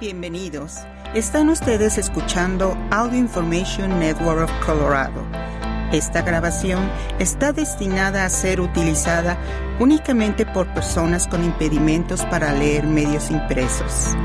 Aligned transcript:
Bienvenidos. 0.00 0.78
Están 1.14 1.48
ustedes 1.48 1.98
escuchando 1.98 2.76
Audio 2.90 3.16
Information 3.16 4.00
Network 4.00 4.42
of 4.42 4.66
Colorado. 4.66 5.22
Esta 5.92 6.22
grabación 6.22 6.90
está 7.20 7.52
destinada 7.52 8.24
a 8.24 8.28
ser 8.28 8.60
utilizada 8.60 9.38
únicamente 9.78 10.46
por 10.46 10.66
personas 10.74 11.28
con 11.28 11.44
impedimentos 11.44 12.24
para 12.24 12.52
leer 12.52 12.84
medios 12.84 13.30
impresos. 13.30 14.16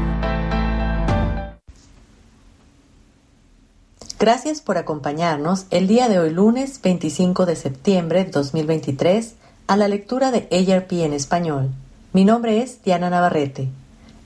Gracias 4.19 4.61
por 4.61 4.79
acompañarnos 4.79 5.67
el 5.69 5.87
día 5.87 6.09
de 6.09 6.17
hoy 6.17 6.31
lunes 6.31 6.81
25 6.81 7.45
de 7.45 7.55
septiembre 7.55 8.25
de 8.25 8.31
2023 8.31 9.35
a 9.67 9.77
la 9.77 9.87
lectura 9.87 10.31
de 10.31 10.49
ARP 10.51 10.91
en 10.93 11.13
español. 11.13 11.69
Mi 12.11 12.25
nombre 12.25 12.63
es 12.63 12.81
Diana 12.81 13.11
Navarrete. 13.11 13.69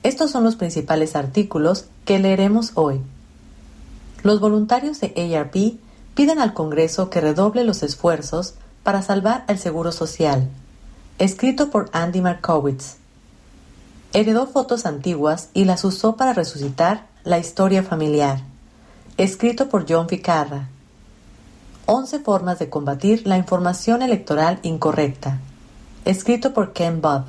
Estos 0.04 0.30
son 0.30 0.44
los 0.44 0.56
principales 0.56 1.16
artículos 1.16 1.86
que 2.04 2.18
leeremos 2.18 2.72
hoy. 2.74 3.00
Los 4.22 4.38
voluntarios 4.38 5.00
de 5.00 5.34
ARP 5.34 5.80
piden 6.14 6.38
al 6.38 6.52
Congreso 6.52 7.08
que 7.08 7.22
redoble 7.22 7.64
los 7.64 7.82
esfuerzos 7.82 8.52
para 8.82 9.00
salvar 9.00 9.44
el 9.48 9.58
Seguro 9.58 9.92
Social. 9.92 10.50
Escrito 11.18 11.70
por 11.70 11.88
Andy 11.92 12.20
Markowitz. 12.20 12.96
Heredó 14.12 14.46
fotos 14.46 14.84
antiguas 14.84 15.48
y 15.54 15.64
las 15.64 15.84
usó 15.84 16.16
para 16.16 16.34
resucitar 16.34 17.06
la 17.24 17.38
historia 17.38 17.82
familiar. 17.82 18.42
Escrito 19.16 19.70
por 19.70 19.86
John 19.88 20.10
Ficarra. 20.10 20.68
11 21.86 22.18
formas 22.20 22.58
de 22.58 22.68
combatir 22.68 23.26
la 23.26 23.38
información 23.38 24.02
electoral 24.02 24.58
incorrecta. 24.64 25.38
Escrito 26.04 26.52
por 26.52 26.74
Ken 26.74 27.00
Bob 27.00 27.24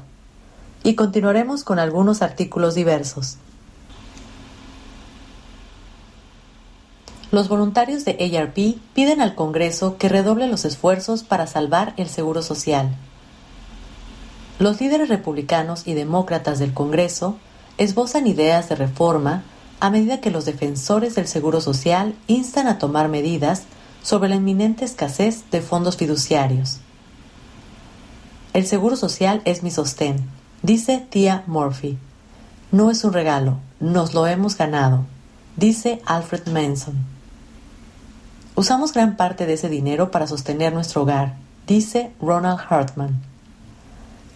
y 0.85 0.94
continuaremos 0.94 1.63
con 1.63 1.80
algunos 1.80 2.21
artículos 2.21 2.75
diversos. 2.75 3.38
Los 7.31 7.49
voluntarios 7.49 8.05
de 8.05 8.38
ARP 8.38 8.77
piden 8.94 9.19
al 9.19 9.33
Congreso 9.33 9.97
que 9.97 10.09
redoble 10.09 10.47
los 10.47 10.64
esfuerzos 10.64 11.23
para 11.23 11.47
salvar 11.47 11.95
el 11.97 12.08
Seguro 12.08 12.44
Social. 12.44 12.95
Los 14.59 14.80
líderes 14.80 15.09
republicanos 15.09 15.88
y 15.88 15.95
demócratas 15.95 16.59
del 16.59 16.73
Congreso 16.73 17.36
esbozan 17.80 18.27
ideas 18.27 18.70
de 18.70 18.75
reforma 18.75 19.44
a 19.80 19.89
medida 19.89 20.22
que 20.22 20.30
los 20.30 20.45
defensores 20.45 21.16
del 21.16 21.27
Seguro 21.27 21.61
Social 21.61 22.14
instan 22.27 22.67
a 22.67 22.77
tomar 22.77 23.09
medidas 23.09 23.64
sobre 24.03 24.30
la 24.30 24.36
inminente 24.36 24.86
escasez 24.86 25.49
de 25.49 25.61
fondos 25.61 25.97
fiduciarios. 25.97 26.77
El 28.53 28.67
Seguro 28.67 28.95
Social 28.95 29.42
es 29.45 29.64
mi 29.64 29.72
sostén, 29.72 30.34
Dice 30.66 31.05
tía 31.11 31.44
Murphy. 31.45 31.95
No 32.71 32.89
es 32.89 33.03
un 33.03 33.13
regalo, 33.13 33.59
nos 33.80 34.16
lo 34.16 34.25
hemos 34.25 34.58
ganado. 34.58 35.05
Dice 35.58 36.02
Alfred 36.08 36.47
Manson. 36.47 36.95
Usamos 38.55 38.91
gran 38.91 39.16
parte 39.16 39.45
de 39.45 39.53
ese 39.53 39.69
dinero 39.69 40.09
para 40.09 40.25
sostener 40.25 40.73
nuestro 40.73 41.03
hogar, 41.03 41.36
dice 41.67 42.13
Ronald 42.19 42.59
Hartman. 42.67 43.21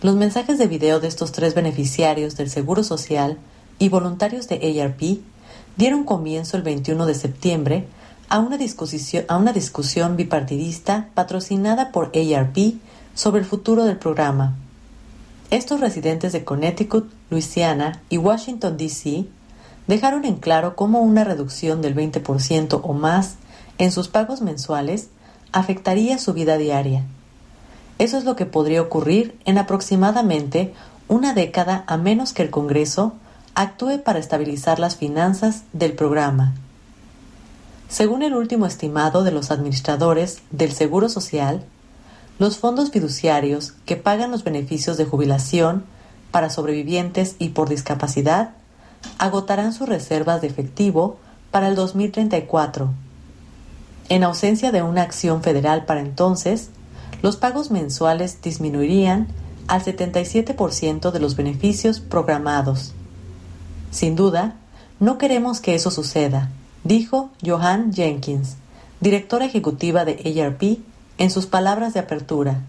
Los 0.03 0.17
mensajes 0.17 0.59
de 0.59 0.67
video 0.67 0.99
de 0.99 1.07
estos 1.07 1.31
tres 1.31 1.55
beneficiarios 1.55 2.37
del 2.37 2.51
Seguro 2.51 2.83
Social 2.83 3.39
y 3.79 3.89
voluntarios 3.89 4.47
de 4.47 4.83
ARP 4.83 5.21
dieron 5.77 6.03
comienzo 6.03 6.57
el 6.57 6.61
21 6.61 7.07
de 7.07 7.15
septiembre 7.15 7.87
a 8.29 8.37
una, 8.37 8.59
discusión, 8.59 9.25
a 9.29 9.37
una 9.37 9.51
discusión 9.51 10.15
bipartidista 10.15 11.09
patrocinada 11.15 11.91
por 11.91 12.11
ARP 12.15 12.75
sobre 13.15 13.39
el 13.39 13.47
futuro 13.47 13.83
del 13.85 13.97
programa 13.97 14.55
estos 15.51 15.79
residentes 15.79 16.31
de 16.31 16.43
Connecticut, 16.43 17.11
Luisiana 17.29 18.01
y 18.09 18.17
Washington, 18.17 18.77
D.C. 18.77 19.25
dejaron 19.87 20.25
en 20.25 20.35
claro 20.35 20.75
cómo 20.75 21.01
una 21.01 21.23
reducción 21.23 21.81
del 21.81 21.95
20% 21.95 22.81
o 22.83 22.93
más 22.93 23.35
en 23.79 23.91
sus 23.91 24.07
pagos 24.09 24.41
mensuales 24.41 25.09
afectaría 25.51 26.19
su 26.19 26.33
vida 26.33 26.57
diaria. 26.57 27.03
Eso 27.97 28.17
es 28.17 28.25
lo 28.25 28.35
que 28.35 28.45
podría 28.45 28.81
ocurrir 28.81 29.39
en 29.45 29.57
aproximadamente 29.57 30.73
una 31.07 31.33
década 31.33 31.83
a 31.87 31.97
menos 31.97 32.33
que 32.33 32.43
el 32.43 32.51
Congreso 32.51 33.13
actúe 33.55 34.01
para 34.03 34.19
estabilizar 34.19 34.79
las 34.79 34.95
finanzas 34.95 35.63
del 35.73 35.93
programa. 35.93 36.53
Según 37.89 38.21
el 38.21 38.35
último 38.35 38.67
estimado 38.67 39.23
de 39.23 39.31
los 39.31 39.49
administradores 39.49 40.43
del 40.51 40.71
Seguro 40.71 41.09
Social, 41.09 41.65
los 42.39 42.57
fondos 42.57 42.89
fiduciarios 42.89 43.73
que 43.85 43.97
pagan 43.97 44.31
los 44.31 44.43
beneficios 44.43 44.97
de 44.97 45.05
jubilación 45.05 45.83
para 46.31 46.49
sobrevivientes 46.49 47.35
y 47.37 47.49
por 47.49 47.69
discapacidad 47.69 48.51
agotarán 49.17 49.73
sus 49.73 49.87
reservas 49.87 50.41
de 50.41 50.47
efectivo 50.47 51.17
para 51.51 51.67
el 51.67 51.75
2034. 51.75 52.89
En 54.07 54.23
ausencia 54.23 54.71
de 54.71 54.81
una 54.81 55.01
acción 55.01 55.43
federal 55.43 55.85
para 55.85 55.99
entonces, 55.99 56.69
los 57.21 57.37
pagos 57.37 57.71
mensuales 57.71 58.41
disminuirían 58.41 59.27
al 59.67 59.83
77% 59.83 61.11
de 61.11 61.19
los 61.19 61.35
beneficios 61.35 61.99
programados. 61.99 62.93
Sin 63.91 64.15
duda, 64.15 64.55
no 64.99 65.17
queremos 65.17 65.59
que 65.59 65.75
eso 65.75 65.91
suceda, 65.91 66.49
dijo 66.83 67.29
Johan 67.45 67.93
Jenkins, 67.93 68.55
directora 68.99 69.45
ejecutiva 69.45 70.05
de 70.05 70.41
ARP 70.41 70.79
en 71.19 71.29
sus 71.29 71.45
palabras 71.45 71.93
de 71.93 71.99
apertura. 71.99 72.61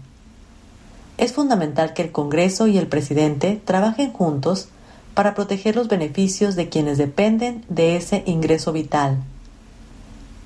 Es 1.17 1.33
fundamental 1.33 1.93
que 1.93 2.03
el 2.03 2.11
Congreso 2.11 2.67
y 2.67 2.77
el 2.77 2.87
presidente 2.87 3.59
trabajen 3.63 4.11
juntos 4.11 4.67
para 5.13 5.33
proteger 5.33 5.75
los 5.75 5.87
beneficios 5.87 6.55
de 6.55 6.69
quienes 6.69 6.97
dependen 6.97 7.65
de 7.69 7.95
ese 7.95 8.23
ingreso 8.27 8.71
vital. 8.71 9.17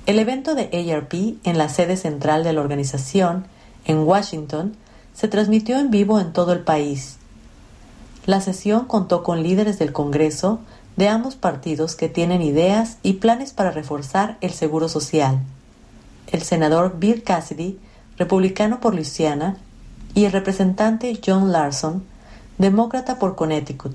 El 0.06 0.20
evento 0.20 0.54
de 0.54 0.70
ARP 0.94 1.14
en 1.44 1.58
la 1.58 1.68
sede 1.68 1.98
central 1.98 2.44
de 2.44 2.54
la 2.54 2.62
organización, 2.62 3.48
en 3.86 4.00
Washington, 4.00 4.76
se 5.14 5.28
transmitió 5.28 5.80
en 5.80 5.90
vivo 5.90 6.20
en 6.20 6.32
todo 6.32 6.54
el 6.54 6.60
país. 6.60 7.18
La 8.26 8.40
sesión 8.40 8.86
contó 8.86 9.24
con 9.24 9.42
líderes 9.42 9.80
del 9.80 9.94
Congreso 9.94 10.60
de 10.96 11.10
ambos 11.10 11.36
partidos 11.36 11.96
que 11.96 12.10
tienen 12.10 12.42
ideas 12.42 12.98
y 13.02 13.14
planes 13.14 13.52
para 13.54 13.72
reforzar 13.72 14.38
el 14.42 14.52
seguro 14.52 14.90
social. 14.90 15.40
El 16.32 16.42
senador 16.42 16.98
Bill 17.00 17.24
Cassidy 17.24 17.80
republicano 18.18 18.80
por 18.80 18.96
Luisiana, 18.96 19.58
y 20.14 20.26
el 20.26 20.32
representante 20.32 21.20
John 21.24 21.52
Larson, 21.52 22.04
demócrata 22.58 23.20
por 23.20 23.36
Connecticut. 23.36 23.94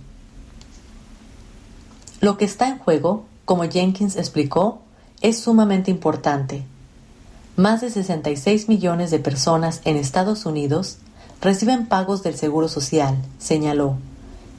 Lo 2.20 2.36
que 2.36 2.44
está 2.44 2.68
en 2.68 2.78
juego, 2.78 3.24
como 3.46 3.64
Jenkins 3.64 4.16
explicó, 4.16 4.82
es 5.22 5.40
sumamente 5.40 5.90
importante. 5.90 6.64
Más 7.56 7.80
de 7.80 7.90
66 7.90 8.68
millones 8.68 9.10
de 9.10 9.18
personas 9.18 9.80
en 9.84 9.96
Estados 9.96 10.44
Unidos 10.44 10.98
reciben 11.40 11.86
pagos 11.86 12.22
del 12.22 12.36
Seguro 12.36 12.68
Social, 12.68 13.16
señaló, 13.38 13.96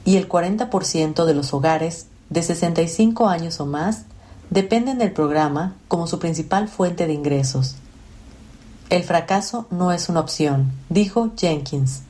y 0.04 0.16
el 0.16 0.28
40% 0.28 1.24
de 1.24 1.34
los 1.34 1.54
hogares 1.54 2.06
de 2.30 2.42
65 2.42 3.28
años 3.28 3.60
o 3.60 3.66
más 3.66 4.02
dependen 4.50 4.98
del 4.98 5.12
programa 5.12 5.76
como 5.86 6.06
su 6.06 6.18
principal 6.18 6.68
fuente 6.68 7.06
de 7.06 7.12
ingresos. 7.12 7.76
El 8.92 9.04
fracaso 9.04 9.64
no 9.70 9.90
es 9.90 10.10
una 10.10 10.20
opción, 10.20 10.70
dijo 10.90 11.30
Jenkins. 11.34 12.02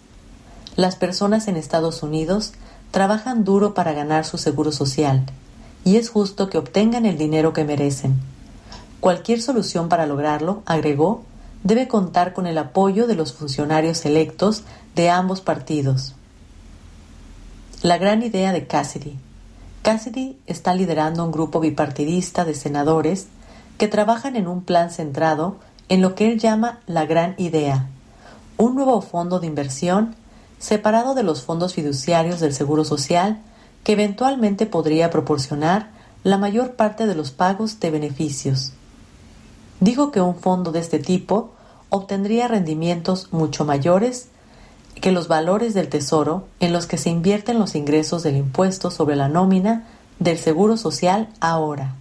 Las 0.75 0.97
personas 0.97 1.47
en 1.47 1.57
Estados 1.57 2.03
Unidos 2.03 2.55
trabajan 2.91 3.45
duro 3.45 3.73
para 3.73 3.93
ganar 3.93 4.25
su 4.25 4.37
seguro 4.37 4.73
social 4.73 5.25
y 5.85 5.95
es 5.95 6.11
justo 6.11 6.51
que 6.51 6.59
obtengan 6.59 7.07
el 7.07 7.17
dinero 7.17 7.53
que 7.53 7.63
merecen. 7.63 8.19
Cualquier 8.99 9.41
solución 9.41 9.89
para 9.89 10.07
lograrlo, 10.07 10.65
agregó, 10.67 11.23
debe 11.63 11.87
contar 11.87 12.33
con 12.33 12.49
el 12.49 12.59
apoyo 12.59 13.07
de 13.07 13.15
los 13.15 13.33
funcionarios 13.33 14.05
electos 14.05 14.65
de 14.97 15.09
ambos 15.09 15.41
partidos. 15.41 16.17
La 17.81 17.97
gran 17.97 18.25
idea 18.25 18.51
de 18.53 18.67
Cassidy. 18.67 19.21
Cassidy 19.83 20.37
está 20.49 20.75
liderando 20.75 21.25
un 21.25 21.31
grupo 21.31 21.61
bipartidista 21.61 22.45
de 22.45 22.57
senadores 22.57 23.29
que 23.79 23.87
trabajan 23.87 24.35
en 24.35 24.49
un 24.49 24.65
plan 24.65 24.91
centrado 24.91 25.59
en 25.89 26.01
lo 26.01 26.15
que 26.15 26.31
él 26.31 26.39
llama 26.39 26.81
la 26.87 27.07
gran 27.07 27.35
idea, 27.39 27.87
un 28.57 28.75
nuevo 28.75 29.01
fondo 29.03 29.41
de 29.41 29.47
inversión 29.47 30.15
separado 30.59 31.15
de 31.15 31.23
los 31.23 31.43
fondos 31.43 31.75
fiduciarios 31.75 32.41
del 32.41 32.55
Seguro 32.55 32.85
Social 32.85 33.41
que 33.83 33.93
eventualmente 33.93 34.67
podría 34.67 35.11
proporcionar 35.11 35.91
la 36.23 36.39
mayor 36.39 36.77
parte 36.77 37.07
de 37.07 37.15
los 37.15 37.33
pagos 37.33 37.81
de 37.81 37.91
beneficios. 37.91 38.73
Dijo 39.81 40.13
que 40.13 40.21
un 40.21 40.37
fondo 40.37 40.71
de 40.71 40.79
este 40.79 41.01
tipo 41.01 41.51
obtendría 41.91 42.47
rendimientos 42.47 43.33
mucho 43.33 43.65
mayores 43.65 44.29
que 45.01 45.11
los 45.11 45.27
valores 45.27 45.75
del 45.75 45.89
Tesoro 45.89 46.47
en 46.61 46.73
los 46.73 46.87
que 46.87 46.99
se 46.99 47.11
invierten 47.11 47.59
los 47.59 47.75
ingresos 47.75 48.23
del 48.23 48.37
impuesto 48.37 48.91
sobre 48.91 49.17
la 49.17 49.29
nómina 49.29 49.89
del 50.21 50.39
Seguro 50.39 50.77
Social 50.77 51.29
ahora. 51.41 51.97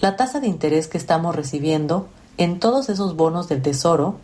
La 0.00 0.16
tasa 0.16 0.40
de 0.40 0.46
interés 0.46 0.88
que 0.88 0.96
estamos 0.96 1.36
recibiendo 1.36 2.08
en 2.38 2.60
todos 2.60 2.88
esos 2.88 3.16
bonos 3.16 3.48
del 3.48 3.60
Tesoro 3.60 4.16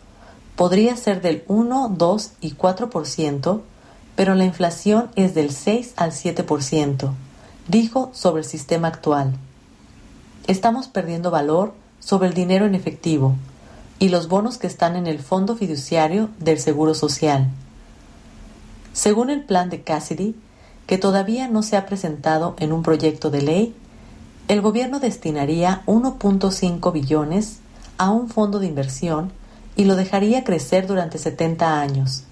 podría 0.55 0.95
ser 0.95 1.21
del 1.21 1.43
1, 1.47 1.95
2 1.97 2.31
y 2.39 2.53
4%, 2.53 3.61
pero 4.15 4.35
la 4.35 4.45
inflación 4.45 5.09
es 5.15 5.35
del 5.35 5.51
6 5.51 5.93
al 5.97 6.11
7%, 6.11 7.11
dijo 7.67 8.09
sobre 8.13 8.41
el 8.41 8.47
sistema 8.47 8.87
actual. 8.87 9.35
Estamos 10.47 10.87
perdiendo 10.87 11.29
valor 11.29 11.73
sobre 11.99 12.29
el 12.29 12.33
dinero 12.33 12.65
en 12.65 12.73
efectivo 12.73 13.35
y 13.99 14.09
los 14.09 14.29
bonos 14.29 14.57
que 14.57 14.67
están 14.67 14.95
en 14.95 15.07
el 15.07 15.19
fondo 15.19 15.57
fiduciario 15.57 16.29
del 16.39 16.59
Seguro 16.59 16.93
Social. 16.93 17.49
Según 18.93 19.29
el 19.29 19.43
plan 19.43 19.69
de 19.69 19.81
Cassidy, 19.81 20.35
que 20.87 20.97
todavía 20.97 21.49
no 21.49 21.63
se 21.63 21.75
ha 21.75 21.85
presentado 21.85 22.55
en 22.59 22.71
un 22.71 22.81
proyecto 22.81 23.29
de 23.29 23.41
ley, 23.41 23.75
el 24.47 24.61
gobierno 24.61 24.99
destinaría 24.99 25.81
1.5 25.87 26.93
billones 26.93 27.59
a 27.97 28.11
un 28.11 28.29
fondo 28.29 28.59
de 28.59 28.67
inversión 28.67 29.31
y 29.75 29.85
lo 29.85 29.95
dejaría 29.95 30.43
crecer 30.43 30.87
durante 30.87 31.17
70 31.17 31.79
años. 31.79 32.23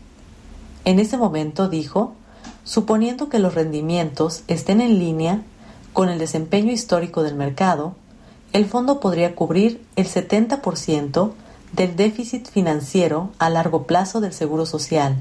En 0.86 1.00
ese 1.00 1.18
momento 1.18 1.70
dijo, 1.70 2.14
suponiendo 2.64 3.30
que 3.30 3.40
los 3.40 3.56
rendimientos 3.56 4.44
estén 4.48 4.82
en 4.82 5.00
línea 5.00 5.42
con 5.94 6.10
el 6.10 6.20
desempeño 6.20 6.72
histórico 6.72 7.24
del 7.24 7.36
mercado, 7.36 7.96
el 8.52 8.66
fondo 8.66 9.00
podría 9.00 9.36
cubrir 9.36 9.84
el 9.96 10.08
70% 10.08 11.32
del 11.74 11.96
déficit 11.96 12.48
financiero 12.48 13.32
a 13.40 13.50
largo 13.50 13.84
plazo 13.84 14.22
del 14.22 14.34
Seguro 14.34 14.66
Social, 14.66 15.16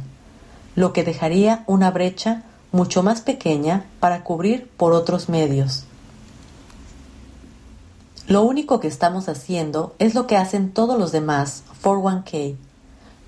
lo 0.76 0.92
que 0.92 1.02
dejaría 1.02 1.64
una 1.66 1.90
brecha 1.90 2.42
mucho 2.72 3.02
más 3.02 3.20
pequeña 3.20 3.84
para 4.00 4.22
cubrir 4.24 4.68
por 4.76 4.92
otros 4.92 5.28
medios. 5.28 5.84
Lo 8.28 8.42
único 8.42 8.78
que 8.78 8.88
estamos 8.88 9.28
haciendo 9.28 9.94
es 9.98 10.14
lo 10.14 10.26
que 10.26 10.36
hacen 10.36 10.70
todos 10.70 10.98
los 10.98 11.10
demás 11.10 11.64
401k, 11.82 12.56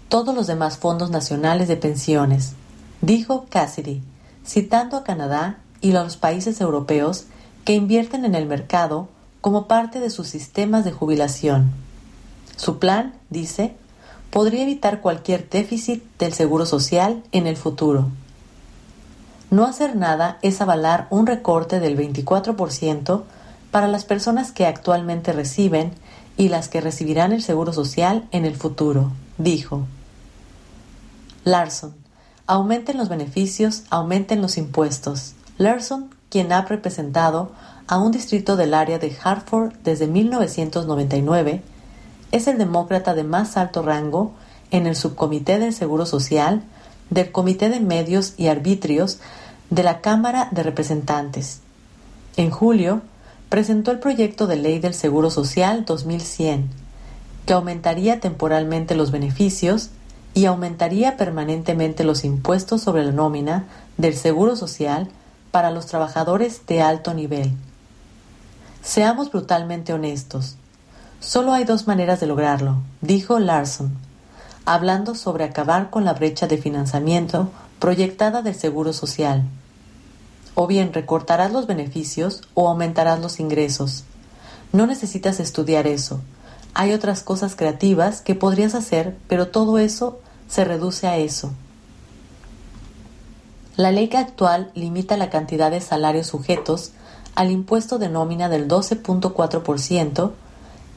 todos 0.08 0.35
los 0.35 0.46
demás 0.46 0.79
fondos 0.79 1.11
nacionales 1.11 1.67
de 1.67 1.76
pensiones, 1.76 2.52
dijo 3.00 3.46
Cassidy, 3.50 4.02
citando 4.46 4.96
a 4.96 5.05
Canadá 5.05 5.58
y 5.81 5.94
a 5.94 6.05
los 6.05 6.17
países 6.17 6.61
europeos 6.61 7.25
que 7.64 7.75
invierten 7.75 8.25
en 8.25 8.35
el 8.37 8.46
mercado 8.46 9.08
como 9.41 9.67
parte 9.67 9.99
de 9.99 10.11
sus 10.11 10.29
sistemas 10.29 10.85
de 10.85 10.93
jubilación. 10.93 11.73
Su 12.56 12.79
plan, 12.79 13.14
dice, 13.31 13.75
podría 14.31 14.62
evitar 14.62 15.00
cualquier 15.00 15.49
déficit 15.49 16.05
del 16.19 16.32
seguro 16.32 16.67
social 16.67 17.23
en 17.32 17.46
el 17.46 17.56
futuro. 17.56 18.11
No 19.50 19.64
hacer 19.64 19.96
nada 19.96 20.38
es 20.43 20.61
avalar 20.61 21.08
un 21.11 21.26
recorte 21.26 21.81
del 21.81 21.96
24% 21.96 23.23
para 23.75 23.88
las 23.88 24.05
personas 24.05 24.53
que 24.53 24.67
actualmente 24.67 25.32
reciben 25.32 25.91
y 26.37 26.49
las 26.49 26.69
que 26.69 26.81
recibirán 26.81 27.32
el 27.32 27.43
seguro 27.43 27.73
social 27.73 28.29
en 28.31 28.44
el 28.44 28.55
futuro, 28.55 29.11
dijo. 29.37 29.88
Larson, 31.43 31.93
aumenten 32.47 32.97
los 32.97 33.09
beneficios, 33.09 33.82
aumenten 33.91 34.41
los 34.41 34.59
impuestos. 34.59 35.35
Larson, 35.59 36.15
quien 36.31 36.53
ha 36.53 36.62
representado 36.62 37.50
a 37.88 37.99
un 37.99 38.12
distrito 38.12 38.55
del 38.55 38.75
área 38.75 39.00
de 39.00 39.12
Hartford 39.21 39.73
desde 39.82 40.06
1999, 40.06 41.61
es 42.31 42.47
el 42.47 42.59
demócrata 42.59 43.12
de 43.12 43.25
más 43.25 43.56
alto 43.56 43.82
rango 43.82 44.35
en 44.70 44.87
el 44.87 44.94
subcomité 44.94 45.59
del 45.59 45.73
Seguro 45.73 46.06
Social 46.06 46.62
del 47.11 47.32
Comité 47.32 47.70
de 47.70 47.81
Medios 47.81 48.35
y 48.37 48.47
Arbitrios 48.47 49.19
de 49.70 49.82
la 49.82 50.00
Cámara 50.00 50.47
de 50.53 50.62
Representantes. 50.62 51.59
En 52.37 52.53
julio, 52.53 53.03
presentó 53.55 53.93
el 53.93 54.01
proyecto 54.01 54.49
de 54.49 54.56
ley 54.56 54.81
del 54.81 54.95
Seguro 54.95 55.31
Social 55.31 55.85
2100, 55.85 56.69
que 57.47 57.53
aumentaría 57.53 58.19
temporalmente 58.19 58.97
los 58.97 59.12
beneficios 59.12 59.91
y 60.35 60.47
aumentaría 60.47 61.17
permanentemente 61.17 62.03
los 62.03 62.25
impuestos 62.25 62.83
sobre 62.83 63.05
la 63.05 63.12
nómina 63.12 63.67
del 63.97 64.17
Seguro 64.17 64.56
Social 64.56 65.09
para 65.53 65.71
los 65.71 65.87
trabajadores 65.87 66.67
de 66.67 66.83
alto 66.83 67.15
nivel. 67.15 67.53
Seamos 68.83 69.31
brutalmente 69.31 69.93
honestos. 69.93 70.56
Solo 71.21 71.53
hay 71.53 71.62
dos 71.62 71.87
maneras 71.87 72.19
de 72.19 72.27
lograrlo, 72.27 72.79
dijo 73.03 73.39
Larson, 73.39 73.93
hablando 74.65 75.15
sobre 75.15 75.45
acabar 75.45 75.91
con 75.91 76.05
la 76.05 76.15
brecha 76.15 76.49
de 76.49 76.59
financiamiento 76.59 77.53
proyectada 77.79 78.43
del 78.43 78.56
Seguro 78.56 78.93
Social. 78.93 79.45
O 80.55 80.67
bien 80.67 80.93
recortarás 80.93 81.53
los 81.53 81.67
beneficios 81.67 82.43
o 82.55 82.69
aumentarás 82.69 83.21
los 83.21 83.41
ingresos. 83.41 84.05
No 84.73 84.87
necesitas 84.87 85.41
estudiar 85.41 85.87
eso. 85.87 86.21
Hay 86.75 86.93
otras 86.93 87.23
cosas 87.23 87.56
creativas 87.56 88.21
que 88.21 88.35
podrías 88.35 88.75
hacer, 88.75 89.17
pero 89.29 89.49
todo 89.49 89.79
eso 89.79 90.19
se 90.49 90.65
reduce 90.65 91.06
a 91.06 91.17
eso. 91.17 91.53
La 93.77 93.91
ley 93.91 94.11
actual 94.15 94.71
limita 94.75 95.17
la 95.17 95.31
cantidad 95.31 95.71
de 95.71 95.81
salarios 95.81 96.29
sujetos 96.29 96.93
al 97.35 97.51
impuesto 97.51 97.99
de 97.99 98.09
nómina 98.09 98.49
del 98.49 98.69
12.4% 98.69 100.31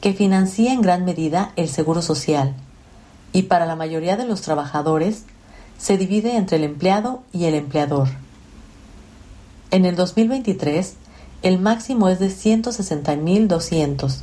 que 0.00 0.12
financia 0.12 0.72
en 0.72 0.82
gran 0.82 1.04
medida 1.04 1.52
el 1.56 1.68
Seguro 1.68 2.02
Social 2.02 2.54
y 3.32 3.44
para 3.44 3.66
la 3.66 3.76
mayoría 3.76 4.16
de 4.16 4.26
los 4.26 4.42
trabajadores 4.42 5.24
se 5.76 5.96
divide 5.96 6.36
entre 6.36 6.56
el 6.56 6.64
empleado 6.64 7.22
y 7.32 7.44
el 7.44 7.54
empleador. 7.54 8.08
En 9.70 9.84
el 9.84 9.96
2023, 9.96 10.94
el 11.42 11.58
máximo 11.58 12.08
es 12.08 12.18
de 12.18 12.28
160.200. 12.28 14.16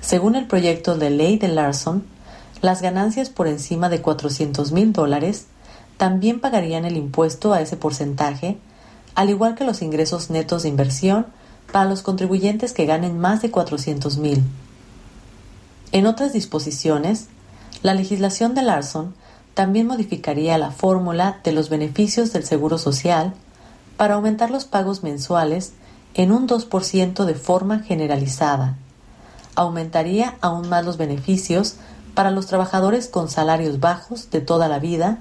Según 0.00 0.34
el 0.34 0.46
proyecto 0.46 0.96
de 0.96 1.10
ley 1.10 1.36
de 1.36 1.48
Larson, 1.48 2.04
las 2.62 2.80
ganancias 2.80 3.28
por 3.28 3.48
encima 3.48 3.90
de 3.90 4.02
400.000 4.02 4.92
dólares 4.92 5.44
también 5.98 6.40
pagarían 6.40 6.86
el 6.86 6.96
impuesto 6.96 7.52
a 7.52 7.60
ese 7.60 7.76
porcentaje, 7.76 8.56
al 9.14 9.28
igual 9.28 9.56
que 9.56 9.64
los 9.64 9.82
ingresos 9.82 10.30
netos 10.30 10.62
de 10.62 10.70
inversión 10.70 11.26
para 11.70 11.88
los 11.88 12.00
contribuyentes 12.00 12.72
que 12.72 12.86
ganen 12.86 13.18
más 13.18 13.42
de 13.42 13.52
400.000. 13.52 14.40
En 15.92 16.06
otras 16.06 16.32
disposiciones, 16.32 17.28
la 17.82 17.92
legislación 17.92 18.54
de 18.54 18.62
Larson 18.62 19.14
también 19.52 19.86
modificaría 19.86 20.56
la 20.56 20.70
fórmula 20.70 21.40
de 21.44 21.52
los 21.52 21.68
beneficios 21.68 22.32
del 22.32 22.44
Seguro 22.44 22.78
Social 22.78 23.34
para 23.96 24.14
aumentar 24.14 24.50
los 24.50 24.64
pagos 24.64 25.02
mensuales 25.02 25.72
en 26.14 26.32
un 26.32 26.48
2% 26.48 27.24
de 27.24 27.34
forma 27.34 27.80
generalizada. 27.80 28.76
Aumentaría 29.54 30.36
aún 30.40 30.68
más 30.68 30.84
los 30.84 30.96
beneficios 30.96 31.76
para 32.14 32.30
los 32.30 32.46
trabajadores 32.46 33.08
con 33.08 33.28
salarios 33.28 33.80
bajos 33.80 34.30
de 34.30 34.40
toda 34.40 34.68
la 34.68 34.78
vida, 34.78 35.18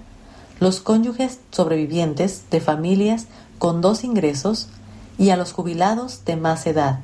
los 0.60 0.80
cónyuges 0.80 1.40
sobrevivientes 1.52 2.44
de 2.50 2.62
familias 2.62 3.28
con 3.58 3.82
dos 3.82 4.04
ingresos 4.04 4.68
y 5.18 5.30
a 5.30 5.38
los 5.38 5.54
jubilados 5.54 6.26
de 6.26 6.36
más 6.36 6.66
edad. 6.68 7.00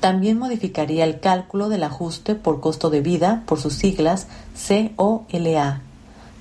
También 0.00 0.38
modificaría 0.38 1.04
el 1.04 1.20
cálculo 1.20 1.68
del 1.68 1.82
ajuste 1.82 2.34
por 2.34 2.60
costo 2.60 2.90
de 2.90 3.00
vida, 3.00 3.42
por 3.46 3.58
sus 3.58 3.74
siglas 3.74 4.26
COLA, 4.96 5.80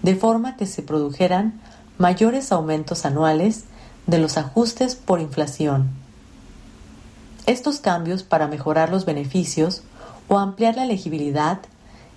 de 0.02 0.16
forma 0.16 0.58
que 0.58 0.66
se 0.66 0.82
produjeran 0.82 1.62
mayores 1.98 2.52
aumentos 2.52 3.06
anuales 3.06 3.64
de 4.08 4.18
los 4.18 4.38
ajustes 4.38 4.96
por 4.96 5.20
inflación. 5.20 5.90
Estos 7.46 7.80
cambios 7.80 8.24
para 8.24 8.48
mejorar 8.48 8.90
los 8.90 9.06
beneficios 9.06 9.84
o 10.28 10.38
ampliar 10.38 10.76
la 10.76 10.84
elegibilidad 10.84 11.60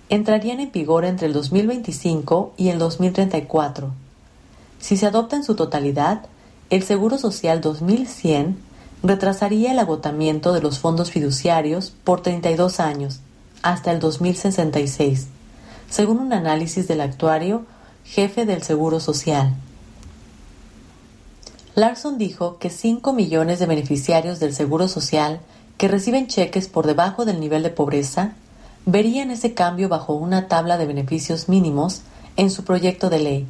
entrarían 0.09 0.59
en 0.59 0.71
vigor 0.71 1.03
entre 1.05 1.27
el 1.27 1.33
2025 1.33 2.53
y 2.55 2.69
el 2.69 2.79
2034. 2.79 3.91
Si 4.79 4.95
se 4.95 5.05
adopta 5.05 5.35
en 5.35 5.43
su 5.43 5.55
totalidad, 5.55 6.25
el 6.69 6.83
Seguro 6.83 7.17
Social 7.17 7.61
2100 7.61 8.57
retrasaría 9.03 9.71
el 9.71 9.79
agotamiento 9.79 10.53
de 10.53 10.61
los 10.61 10.79
fondos 10.79 11.11
fiduciarios 11.11 11.93
por 12.03 12.21
32 12.21 12.79
años, 12.79 13.19
hasta 13.61 13.91
el 13.91 13.99
2066, 13.99 15.27
según 15.89 16.19
un 16.19 16.33
análisis 16.33 16.87
del 16.87 17.01
actuario 17.01 17.65
jefe 18.05 18.45
del 18.45 18.63
Seguro 18.63 18.99
Social. 18.99 19.55
Larson 21.77 22.17
dijo 22.17 22.57
que 22.57 22.71
5 22.71 23.13
millones 23.13 23.59
de 23.59 23.67
beneficiarios 23.67 24.39
del 24.39 24.55
Seguro 24.55 24.87
Social 24.87 25.41
que 25.77 25.87
reciben 25.87 26.25
cheques 26.25 26.67
por 26.67 26.87
debajo 26.87 27.23
del 27.23 27.39
nivel 27.39 27.61
de 27.61 27.69
pobreza 27.69 28.33
verían 28.87 29.29
ese 29.29 29.53
cambio 29.53 29.87
bajo 29.87 30.13
una 30.13 30.47
tabla 30.47 30.79
de 30.79 30.87
beneficios 30.87 31.49
mínimos 31.49 32.01
en 32.35 32.49
su 32.49 32.63
proyecto 32.63 33.11
de 33.11 33.19
ley. 33.19 33.47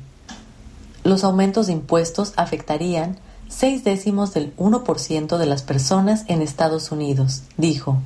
Los 1.05 1.23
aumentos 1.23 1.67
de 1.67 1.71
impuestos 1.71 2.33
afectarían 2.35 3.17
seis 3.47 3.85
décimos 3.85 4.33
del 4.33 4.53
1% 4.57 5.37
de 5.37 5.45
las 5.45 5.63
personas 5.63 6.25
en 6.27 6.41
Estados 6.41 6.91
Unidos, 6.91 7.43
dijo. 7.55 7.99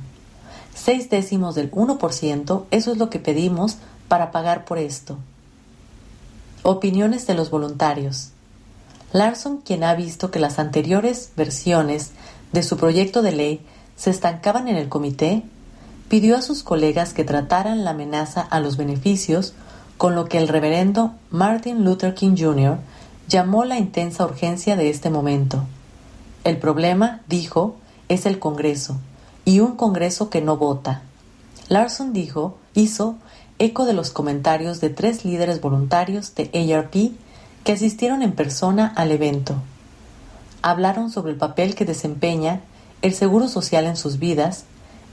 Seis 0.72 1.10
décimos 1.10 1.56
del 1.56 1.68
1%, 1.72 2.64
eso 2.70 2.92
es 2.92 2.96
lo 2.96 3.10
que 3.10 3.18
pedimos 3.18 3.78
para 4.06 4.30
pagar 4.30 4.66
por 4.66 4.78
esto. 4.78 5.18
Opiniones 6.62 7.26
de 7.26 7.34
los 7.34 7.50
voluntarios. 7.50 8.28
Larson, 9.12 9.58
quien 9.58 9.84
ha 9.84 9.94
visto 9.94 10.30
que 10.30 10.38
las 10.38 10.58
anteriores 10.58 11.32
versiones 11.36 12.12
de 12.52 12.62
su 12.62 12.76
proyecto 12.76 13.22
de 13.22 13.32
ley 13.32 13.66
se 13.96 14.10
estancaban 14.10 14.68
en 14.68 14.76
el 14.76 14.88
comité, 14.88 15.42
pidió 16.08 16.36
a 16.36 16.42
sus 16.42 16.62
colegas 16.62 17.12
que 17.14 17.24
trataran 17.24 17.84
la 17.84 17.90
amenaza 17.90 18.40
a 18.40 18.60
los 18.60 18.76
beneficios 18.76 19.54
con 19.98 20.14
lo 20.14 20.26
que 20.26 20.38
el 20.38 20.48
reverendo 20.48 21.12
Martin 21.30 21.84
Luther 21.84 22.14
King 22.14 22.34
Jr 22.38 22.78
llamó 23.28 23.64
la 23.64 23.78
intensa 23.78 24.24
urgencia 24.24 24.76
de 24.76 24.90
este 24.90 25.08
momento. 25.08 25.64
El 26.44 26.58
problema, 26.58 27.22
dijo, 27.28 27.76
es 28.08 28.26
el 28.26 28.38
Congreso, 28.38 28.98
y 29.44 29.60
un 29.60 29.76
Congreso 29.76 30.28
que 30.28 30.42
no 30.42 30.56
vota. 30.56 31.02
Larson 31.68 32.12
dijo, 32.12 32.58
hizo 32.74 33.16
eco 33.58 33.86
de 33.86 33.94
los 33.94 34.10
comentarios 34.10 34.80
de 34.80 34.90
tres 34.90 35.24
líderes 35.24 35.60
voluntarios 35.60 36.34
de 36.34 36.74
ARP 36.74 36.94
que 37.64 37.72
asistieron 37.72 38.22
en 38.22 38.32
persona 38.32 38.92
al 38.96 39.10
evento. 39.10 39.54
Hablaron 40.62 41.10
sobre 41.10 41.32
el 41.32 41.38
papel 41.38 41.74
que 41.74 41.84
desempeña 41.84 42.60
el 43.02 43.14
Seguro 43.14 43.48
Social 43.48 43.86
en 43.86 43.96
sus 43.96 44.18
vidas 44.18 44.64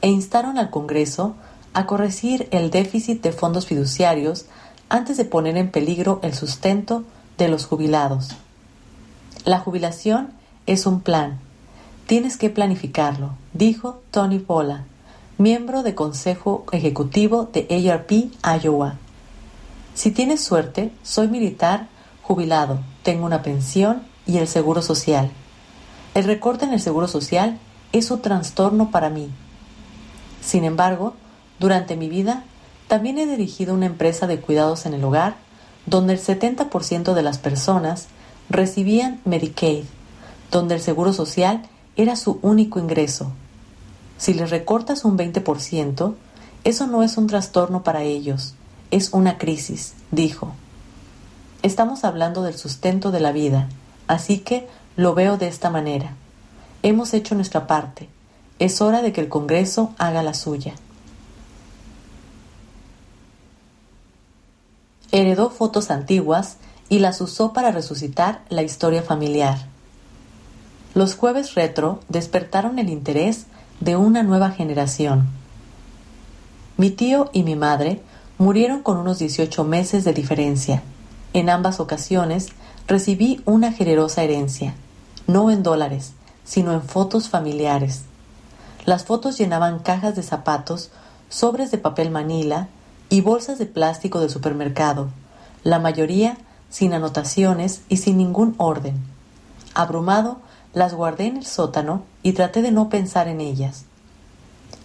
e 0.02 0.10
instaron 0.10 0.58
al 0.58 0.70
Congreso 0.70 1.36
a 1.74 1.86
corregir 1.86 2.48
el 2.52 2.72
déficit 2.72 3.22
de 3.22 3.32
fondos 3.32 3.68
fiduciarios 3.68 4.46
antes 4.90 5.18
de 5.18 5.26
poner 5.26 5.58
en 5.58 5.70
peligro 5.70 6.20
el 6.24 6.34
sustento 6.34 7.04
de 7.38 7.48
los 7.48 7.66
jubilados. 7.66 8.30
La 9.46 9.60
jubilación 9.60 10.30
es 10.66 10.86
un 10.86 11.02
plan. 11.02 11.40
Tienes 12.08 12.38
que 12.38 12.50
planificarlo, 12.50 13.32
dijo 13.54 14.02
Tony 14.12 14.40
Pola, 14.40 14.86
miembro 15.38 15.84
de 15.84 15.96
Consejo 15.96 16.66
Ejecutivo 16.72 17.50
de 17.54 17.68
ARP 17.92 18.12
Iowa. 18.64 18.96
Si 19.94 20.12
tienes 20.12 20.44
suerte, 20.44 20.92
soy 21.04 21.28
militar 21.28 21.88
jubilado, 22.30 22.78
tengo 23.02 23.26
una 23.26 23.42
pensión 23.42 24.04
y 24.28 24.38
el 24.38 24.48
seguro 24.48 24.84
social. 24.84 25.32
El 26.14 26.26
recorte 26.26 26.64
en 26.64 26.74
el 26.74 26.80
seguro 26.80 27.08
social 27.08 27.58
es 27.92 28.12
un 28.12 28.22
trastorno 28.22 28.92
para 28.92 29.10
mí. 29.10 29.32
Sin 30.40 30.64
embargo, 30.64 31.16
durante 31.60 31.98
mi 31.98 32.08
vida 32.08 32.44
también 32.88 33.18
he 33.18 33.26
dirigido 33.26 33.74
una 33.74 33.88
empresa 33.88 34.28
de 34.28 34.40
cuidados 34.40 34.86
en 34.86 34.94
el 34.94 35.04
hogar 35.04 35.38
donde 35.88 36.14
el 36.14 36.20
70% 36.20 37.16
de 37.16 37.24
las 37.24 37.40
personas 37.40 38.10
recibían 38.48 39.22
Medicaid, 39.26 39.86
donde 40.52 40.76
el 40.76 40.82
seguro 40.82 41.14
social 41.14 41.64
era 41.96 42.16
su 42.16 42.38
único 42.44 42.78
ingreso. 42.78 43.32
Si 44.20 44.36
les 44.36 44.52
recortas 44.52 45.04
un 45.04 45.18
20%, 45.18 46.14
eso 46.64 46.86
no 46.86 47.02
es 47.02 47.18
un 47.18 47.26
trastorno 47.26 47.82
para 47.82 48.04
ellos, 48.04 48.54
es 48.92 49.14
una 49.14 49.40
crisis, 49.40 49.96
dijo. 50.12 50.54
Estamos 51.62 52.06
hablando 52.06 52.42
del 52.42 52.56
sustento 52.56 53.12
de 53.12 53.20
la 53.20 53.34
vida, 53.34 53.68
así 54.08 54.40
que 54.40 54.68
lo 54.96 55.14
veo 55.14 55.38
de 55.38 55.50
esta 55.50 55.70
manera. 55.70 56.14
Hemos 56.84 57.14
hecho 57.14 57.36
nuestra 57.36 57.68
parte. 57.68 58.08
Es 58.60 58.80
hora 58.82 59.02
de 59.02 59.12
que 59.12 59.20
el 59.20 59.28
Congreso 59.28 59.94
haga 59.98 60.24
la 60.24 60.34
suya. 60.34 60.74
Heredó 65.12 65.50
fotos 65.50 65.92
antiguas 65.92 66.58
y 66.88 67.00
las 67.00 67.20
usó 67.20 67.52
para 67.52 67.72
resucitar 67.72 68.42
la 68.48 68.64
historia 68.64 69.04
familiar. 69.04 69.58
Los 70.94 71.16
jueves 71.16 71.56
retro 71.56 72.00
despertaron 72.08 72.80
el 72.80 72.90
interés 72.90 73.48
de 73.82 73.98
una 73.98 74.24
nueva 74.24 74.52
generación. 74.52 75.28
Mi 76.78 76.90
tío 76.90 77.30
y 77.34 77.44
mi 77.44 77.58
madre 77.58 78.02
murieron 78.38 78.82
con 78.82 78.98
unos 78.98 79.20
18 79.20 79.66
meses 79.66 80.06
de 80.06 80.14
diferencia. 80.14 80.84
En 81.34 81.50
ambas 81.50 81.80
ocasiones 81.80 82.50
recibí 82.88 83.42
una 83.46 83.72
generosa 83.72 84.24
herencia, 84.24 84.74
no 85.28 85.52
en 85.52 85.62
dólares, 85.62 86.14
sino 86.44 86.74
en 86.74 86.82
fotos 86.82 87.30
familiares. 87.30 88.02
Las 88.86 89.06
fotos 89.06 89.38
llenaban 89.38 89.80
cajas 89.80 90.16
de 90.16 90.24
zapatos, 90.24 90.90
sobres 91.30 91.70
de 91.70 91.78
papel 91.78 92.10
manila 92.10 92.68
y 93.10 93.22
bolsas 93.22 93.60
de 93.60 93.68
plástico 93.68 94.20
de 94.20 94.30
supermercado, 94.30 95.10
la 95.64 95.78
mayoría 95.78 96.38
sin 96.70 96.94
anotaciones 96.94 97.82
y 97.90 97.98
sin 97.98 98.18
ningún 98.18 98.56
orden. 98.58 98.96
Abrumado, 99.76 100.40
las 100.74 100.94
guardé 100.94 101.28
en 101.28 101.38
el 101.38 101.46
sótano 101.46 102.04
y 102.24 102.34
traté 102.34 102.62
de 102.62 102.72
no 102.72 102.90
pensar 102.90 103.28
en 103.28 103.42
ellas. 103.42 103.86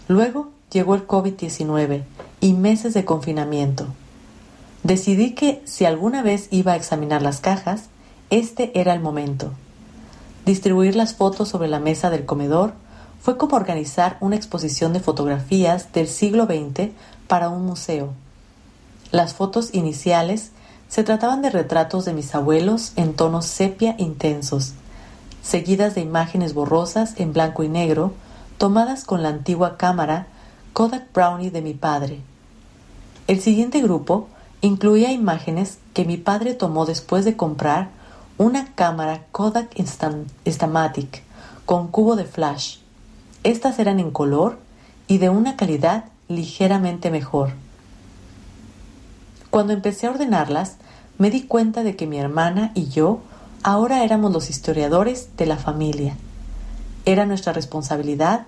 Luego 0.08 0.50
llegó 0.70 0.94
el 0.94 1.06
COVID-19 1.06 2.02
y 2.40 2.52
meses 2.52 2.92
de 2.92 3.04
confinamiento. 3.04 3.86
Decidí 4.84 5.30
que 5.30 5.62
si 5.64 5.86
alguna 5.86 6.22
vez 6.22 6.48
iba 6.50 6.72
a 6.72 6.76
examinar 6.76 7.22
las 7.22 7.40
cajas, 7.40 7.84
este 8.28 8.78
era 8.78 8.92
el 8.92 9.00
momento. 9.00 9.50
Distribuir 10.44 10.94
las 10.94 11.14
fotos 11.14 11.48
sobre 11.48 11.68
la 11.68 11.80
mesa 11.80 12.10
del 12.10 12.26
comedor 12.26 12.74
fue 13.22 13.38
como 13.38 13.56
organizar 13.56 14.18
una 14.20 14.36
exposición 14.36 14.92
de 14.92 15.00
fotografías 15.00 15.90
del 15.94 16.06
siglo 16.06 16.44
XX 16.44 16.90
para 17.26 17.48
un 17.48 17.64
museo. 17.64 18.12
Las 19.10 19.32
fotos 19.32 19.72
iniciales 19.72 20.50
se 20.88 21.02
trataban 21.02 21.40
de 21.40 21.48
retratos 21.48 22.04
de 22.04 22.12
mis 22.12 22.34
abuelos 22.34 22.92
en 22.96 23.14
tonos 23.14 23.46
sepia 23.46 23.94
intensos, 23.96 24.74
seguidas 25.42 25.94
de 25.94 26.02
imágenes 26.02 26.52
borrosas 26.52 27.14
en 27.18 27.32
blanco 27.32 27.62
y 27.62 27.68
negro, 27.68 28.12
tomadas 28.58 29.04
con 29.04 29.22
la 29.22 29.30
antigua 29.30 29.78
cámara 29.78 30.26
Kodak 30.74 31.10
Brownie 31.14 31.50
de 31.50 31.62
mi 31.62 31.72
padre. 31.72 32.20
El 33.26 33.40
siguiente 33.40 33.80
grupo 33.80 34.28
incluía 34.66 35.12
imágenes 35.12 35.78
que 35.92 36.06
mi 36.06 36.16
padre 36.16 36.54
tomó 36.54 36.86
después 36.86 37.26
de 37.26 37.36
comprar 37.36 37.90
una 38.38 38.74
cámara 38.74 39.26
Kodak 39.30 39.78
Instamatic 39.78 41.22
con 41.66 41.88
cubo 41.88 42.16
de 42.16 42.24
flash. 42.24 42.78
Estas 43.42 43.78
eran 43.78 44.00
en 44.00 44.10
color 44.10 44.58
y 45.06 45.18
de 45.18 45.28
una 45.28 45.56
calidad 45.56 46.04
ligeramente 46.28 47.10
mejor. 47.10 47.50
Cuando 49.50 49.74
empecé 49.74 50.06
a 50.06 50.10
ordenarlas, 50.10 50.76
me 51.18 51.30
di 51.30 51.42
cuenta 51.42 51.82
de 51.82 51.94
que 51.94 52.06
mi 52.06 52.18
hermana 52.18 52.72
y 52.74 52.88
yo 52.88 53.20
ahora 53.62 54.02
éramos 54.02 54.32
los 54.32 54.48
historiadores 54.48 55.36
de 55.36 55.44
la 55.44 55.58
familia. 55.58 56.16
Era 57.04 57.26
nuestra 57.26 57.52
responsabilidad 57.52 58.46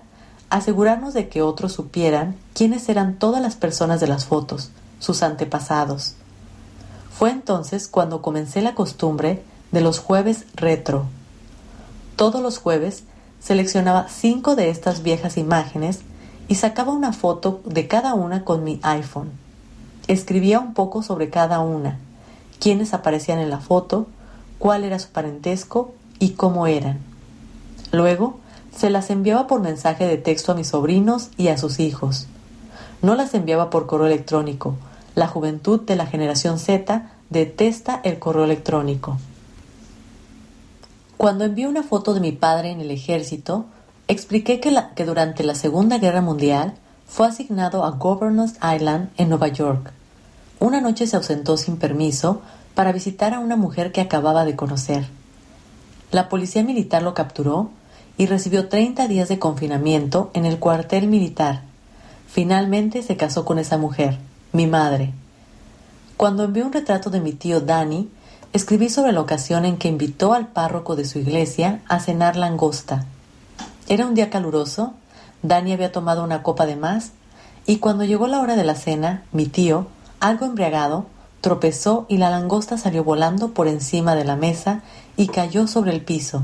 asegurarnos 0.49 1.13
de 1.13 1.29
que 1.29 1.43
otros 1.43 1.73
supieran 1.73 2.35
quiénes 2.55 2.89
eran 2.89 3.19
todas 3.19 3.41
las 3.41 3.55
personas 3.55 3.99
de 3.99 4.07
las 4.07 4.25
fotos, 4.25 4.71
sus 4.99 5.23
antepasados. 5.23 6.15
Fue 7.11 7.31
entonces 7.31 7.87
cuando 7.87 8.21
comencé 8.21 8.61
la 8.61 8.75
costumbre 8.75 9.43
de 9.71 9.81
los 9.81 9.99
jueves 9.99 10.45
retro. 10.55 11.05
Todos 12.15 12.41
los 12.41 12.57
jueves 12.57 13.03
seleccionaba 13.39 14.07
cinco 14.09 14.55
de 14.55 14.69
estas 14.69 15.03
viejas 15.03 15.37
imágenes 15.37 16.01
y 16.47 16.55
sacaba 16.55 16.91
una 16.91 17.13
foto 17.13 17.61
de 17.65 17.87
cada 17.87 18.13
una 18.13 18.43
con 18.43 18.63
mi 18.63 18.79
iPhone. 18.83 19.31
Escribía 20.07 20.59
un 20.59 20.73
poco 20.73 21.03
sobre 21.03 21.29
cada 21.29 21.59
una, 21.59 21.99
quiénes 22.59 22.93
aparecían 22.93 23.39
en 23.39 23.49
la 23.49 23.59
foto, 23.59 24.07
cuál 24.57 24.83
era 24.83 24.99
su 24.99 25.09
parentesco 25.09 25.93
y 26.19 26.31
cómo 26.31 26.67
eran. 26.67 26.99
Luego 27.91 28.39
se 28.75 28.89
las 28.89 29.09
enviaba 29.09 29.47
por 29.47 29.61
mensaje 29.61 30.07
de 30.07 30.17
texto 30.17 30.51
a 30.51 30.55
mis 30.55 30.67
sobrinos 30.67 31.29
y 31.37 31.49
a 31.49 31.57
sus 31.57 31.79
hijos. 31.79 32.27
No 33.01 33.15
las 33.15 33.33
enviaba 33.33 33.69
por 33.69 33.85
correo 33.85 34.07
electrónico. 34.07 34.75
La 35.17 35.27
juventud 35.27 35.81
de 35.81 35.95
la 35.95 36.05
generación 36.05 36.59
Z 36.59 37.09
detesta 37.31 38.01
el 38.03 38.19
correo 38.19 38.43
electrónico. 38.43 39.17
Cuando 41.17 41.43
envié 41.43 41.67
una 41.67 41.81
foto 41.81 42.13
de 42.13 42.19
mi 42.19 42.33
padre 42.33 42.69
en 42.69 42.81
el 42.81 42.91
ejército, 42.91 43.65
expliqué 44.07 44.59
que, 44.59 44.79
que 44.95 45.05
durante 45.05 45.43
la 45.43 45.55
Segunda 45.55 45.97
Guerra 45.97 46.21
Mundial 46.21 46.75
fue 47.07 47.25
asignado 47.25 47.83
a 47.83 47.89
Governors 47.89 48.59
Island 48.61 49.09
en 49.17 49.29
Nueva 49.29 49.47
York. 49.47 49.91
Una 50.59 50.81
noche 50.81 51.07
se 51.07 51.15
ausentó 51.15 51.57
sin 51.57 51.77
permiso 51.77 52.43
para 52.75 52.91
visitar 52.91 53.33
a 53.33 53.39
una 53.39 53.55
mujer 53.55 53.91
que 53.91 54.01
acababa 54.01 54.45
de 54.45 54.55
conocer. 54.55 55.07
La 56.11 56.29
policía 56.29 56.61
militar 56.61 57.01
lo 57.01 57.15
capturó 57.15 57.71
y 58.19 58.27
recibió 58.27 58.69
30 58.69 59.07
días 59.07 59.29
de 59.29 59.39
confinamiento 59.39 60.29
en 60.35 60.45
el 60.45 60.59
cuartel 60.59 61.07
militar. 61.07 61.63
Finalmente 62.27 63.01
se 63.01 63.17
casó 63.17 63.45
con 63.45 63.57
esa 63.57 63.79
mujer, 63.79 64.19
mi 64.51 64.67
madre. 64.67 65.13
Cuando 66.15 66.43
envió 66.43 66.65
un 66.65 66.73
retrato 66.73 67.09
de 67.09 67.19
mi 67.19 67.31
tío 67.33 67.61
Danny, 67.61 68.09
escribí 68.53 68.89
sobre 68.89 69.11
la 69.11 69.21
ocasión 69.21 69.65
en 69.65 69.77
que 69.77 69.87
invitó 69.87 70.33
al 70.33 70.47
párroco 70.47 70.95
de 70.95 71.05
su 71.05 71.19
iglesia 71.19 71.81
a 71.87 71.99
cenar 71.99 72.35
langosta. 72.35 73.05
Era 73.87 74.05
un 74.05 74.15
día 74.15 74.29
caluroso, 74.29 74.93
Dani 75.43 75.73
había 75.73 75.91
tomado 75.91 76.23
una 76.23 76.43
copa 76.43 76.65
de 76.65 76.75
más, 76.75 77.11
y 77.65 77.77
cuando 77.77 78.03
llegó 78.03 78.27
la 78.27 78.39
hora 78.39 78.55
de 78.55 78.63
la 78.63 78.75
cena, 78.75 79.23
mi 79.31 79.45
tío, 79.45 79.87
algo 80.19 80.45
embriagado, 80.45 81.05
tropezó 81.41 82.05
y 82.09 82.17
la 82.17 82.29
langosta 82.29 82.77
salió 82.77 83.03
volando 83.03 83.49
por 83.49 83.67
encima 83.67 84.15
de 84.15 84.25
la 84.25 84.35
mesa 84.35 84.81
y 85.15 85.27
cayó 85.27 85.67
sobre 85.67 85.91
el 85.91 86.01
piso. 86.01 86.43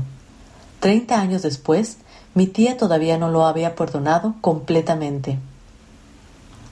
Treinta 0.80 1.20
años 1.20 1.42
después, 1.42 1.98
mi 2.34 2.46
tía 2.46 2.76
todavía 2.76 3.18
no 3.18 3.30
lo 3.30 3.46
había 3.46 3.74
perdonado 3.74 4.34
completamente. 4.40 5.38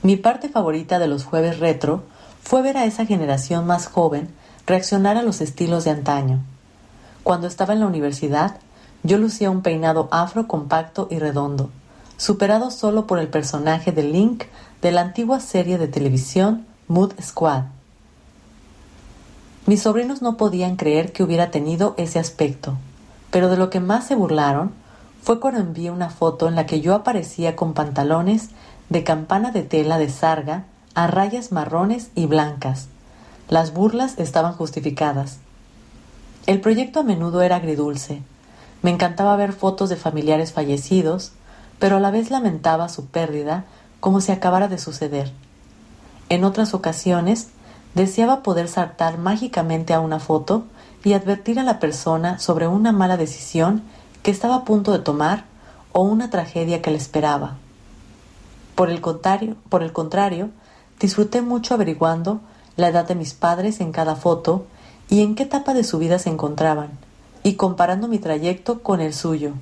Mi 0.03 0.17
parte 0.17 0.49
favorita 0.49 0.99
de 0.99 1.07
los 1.07 1.23
jueves 1.23 1.59
retro 1.59 2.03
fue 2.41 2.61
ver 2.61 2.75
a 2.75 2.83
esa 2.83 3.05
generación 3.05 3.65
más 3.65 3.87
joven 3.87 4.27
reaccionar 4.67 5.15
a 5.15 5.23
los 5.23 5.39
estilos 5.39 5.85
de 5.85 5.91
antaño. 5.91 6.41
Cuando 7.23 7.47
estaba 7.47 7.73
en 7.73 7.79
la 7.79 7.87
universidad, 7.87 8.57
yo 9.03 9.17
lucía 9.17 9.49
un 9.49 9.61
peinado 9.61 10.09
afro 10.11 10.45
compacto 10.45 11.07
y 11.09 11.19
redondo, 11.19 11.69
superado 12.17 12.69
solo 12.69 13.07
por 13.07 13.17
el 13.17 13.29
personaje 13.29 13.93
de 13.93 14.03
Link 14.03 14.43
de 14.81 14.91
la 14.91 15.01
antigua 15.01 15.39
serie 15.39 15.77
de 15.77 15.87
televisión 15.87 16.65
Mood 16.89 17.13
Squad. 17.21 17.63
Mis 19.65 19.83
sobrinos 19.83 20.21
no 20.21 20.35
podían 20.35 20.75
creer 20.75 21.13
que 21.13 21.23
hubiera 21.23 21.49
tenido 21.49 21.95
ese 21.97 22.19
aspecto. 22.19 22.77
pero 23.31 23.49
de 23.49 23.57
lo 23.57 23.71
que 23.71 23.79
más 23.79 24.05
se 24.05 24.13
burlaron 24.13 24.73
fue 25.23 25.39
cuando 25.39 25.59
envié 25.59 25.89
una 25.89 26.11
foto 26.11 26.47
en 26.47 26.53
la 26.53 26.67
que 26.67 26.81
yo 26.81 26.93
aparecía 26.93 27.55
con 27.55 27.73
pantalones 27.73 28.49
de 28.89 29.03
campana 29.03 29.51
de 29.51 29.63
tela 29.63 29.97
de 29.97 30.09
sarga 30.09 30.65
a 30.95 31.07
rayas 31.07 31.51
marrones 31.51 32.09
y 32.15 32.25
blancas. 32.25 32.87
Las 33.49 33.73
burlas 33.73 34.17
estaban 34.17 34.53
justificadas. 34.53 35.37
El 36.45 36.61
proyecto 36.61 36.99
a 36.99 37.03
menudo 37.03 37.41
era 37.41 37.57
agridulce. 37.57 38.21
Me 38.81 38.91
encantaba 38.91 39.35
ver 39.35 39.53
fotos 39.53 39.89
de 39.89 39.95
familiares 39.95 40.53
fallecidos, 40.53 41.31
pero 41.79 41.97
a 41.97 41.99
la 41.99 42.11
vez 42.11 42.31
lamentaba 42.31 42.89
su 42.89 43.05
pérdida 43.05 43.65
como 43.99 44.21
si 44.21 44.31
acabara 44.31 44.67
de 44.67 44.77
suceder. 44.77 45.31
En 46.29 46.43
otras 46.43 46.73
ocasiones, 46.73 47.47
deseaba 47.95 48.43
poder 48.43 48.67
saltar 48.67 49.17
mágicamente 49.17 49.93
a 49.93 49.99
una 49.99 50.19
foto 50.19 50.65
y 51.03 51.13
advertir 51.13 51.59
a 51.59 51.63
la 51.63 51.79
persona 51.79 52.39
sobre 52.39 52.67
una 52.67 52.91
mala 52.91 53.17
decisión 53.17 53.83
que 54.21 54.31
estaba 54.31 54.55
a 54.55 54.65
punto 54.65 54.91
de 54.91 54.99
tomar 54.99 55.45
o 55.91 56.01
una 56.01 56.29
tragedia 56.29 56.81
que 56.81 56.91
le 56.91 56.97
esperaba. 56.97 57.57
Por 58.75 58.89
el 58.89 59.01
contrario, 59.01 59.55
por 59.69 59.83
el 59.83 59.93
contrario, 59.93 60.49
disfruté 60.99 61.41
mucho 61.41 61.73
averiguando 61.73 62.41
la 62.75 62.87
edad 62.87 63.07
de 63.07 63.15
mis 63.15 63.33
padres 63.33 63.81
en 63.81 63.91
cada 63.91 64.15
foto 64.15 64.65
y 65.09 65.21
en 65.21 65.35
qué 65.35 65.43
etapa 65.43 65.73
de 65.73 65.83
su 65.83 65.99
vida 65.99 66.17
se 66.17 66.29
encontraban, 66.29 66.91
y 67.43 67.53
comparando 67.53 68.07
mi 68.07 68.19
trayecto 68.19 68.81
con 68.81 68.99
el 68.99 69.13
suyo. 69.13 69.53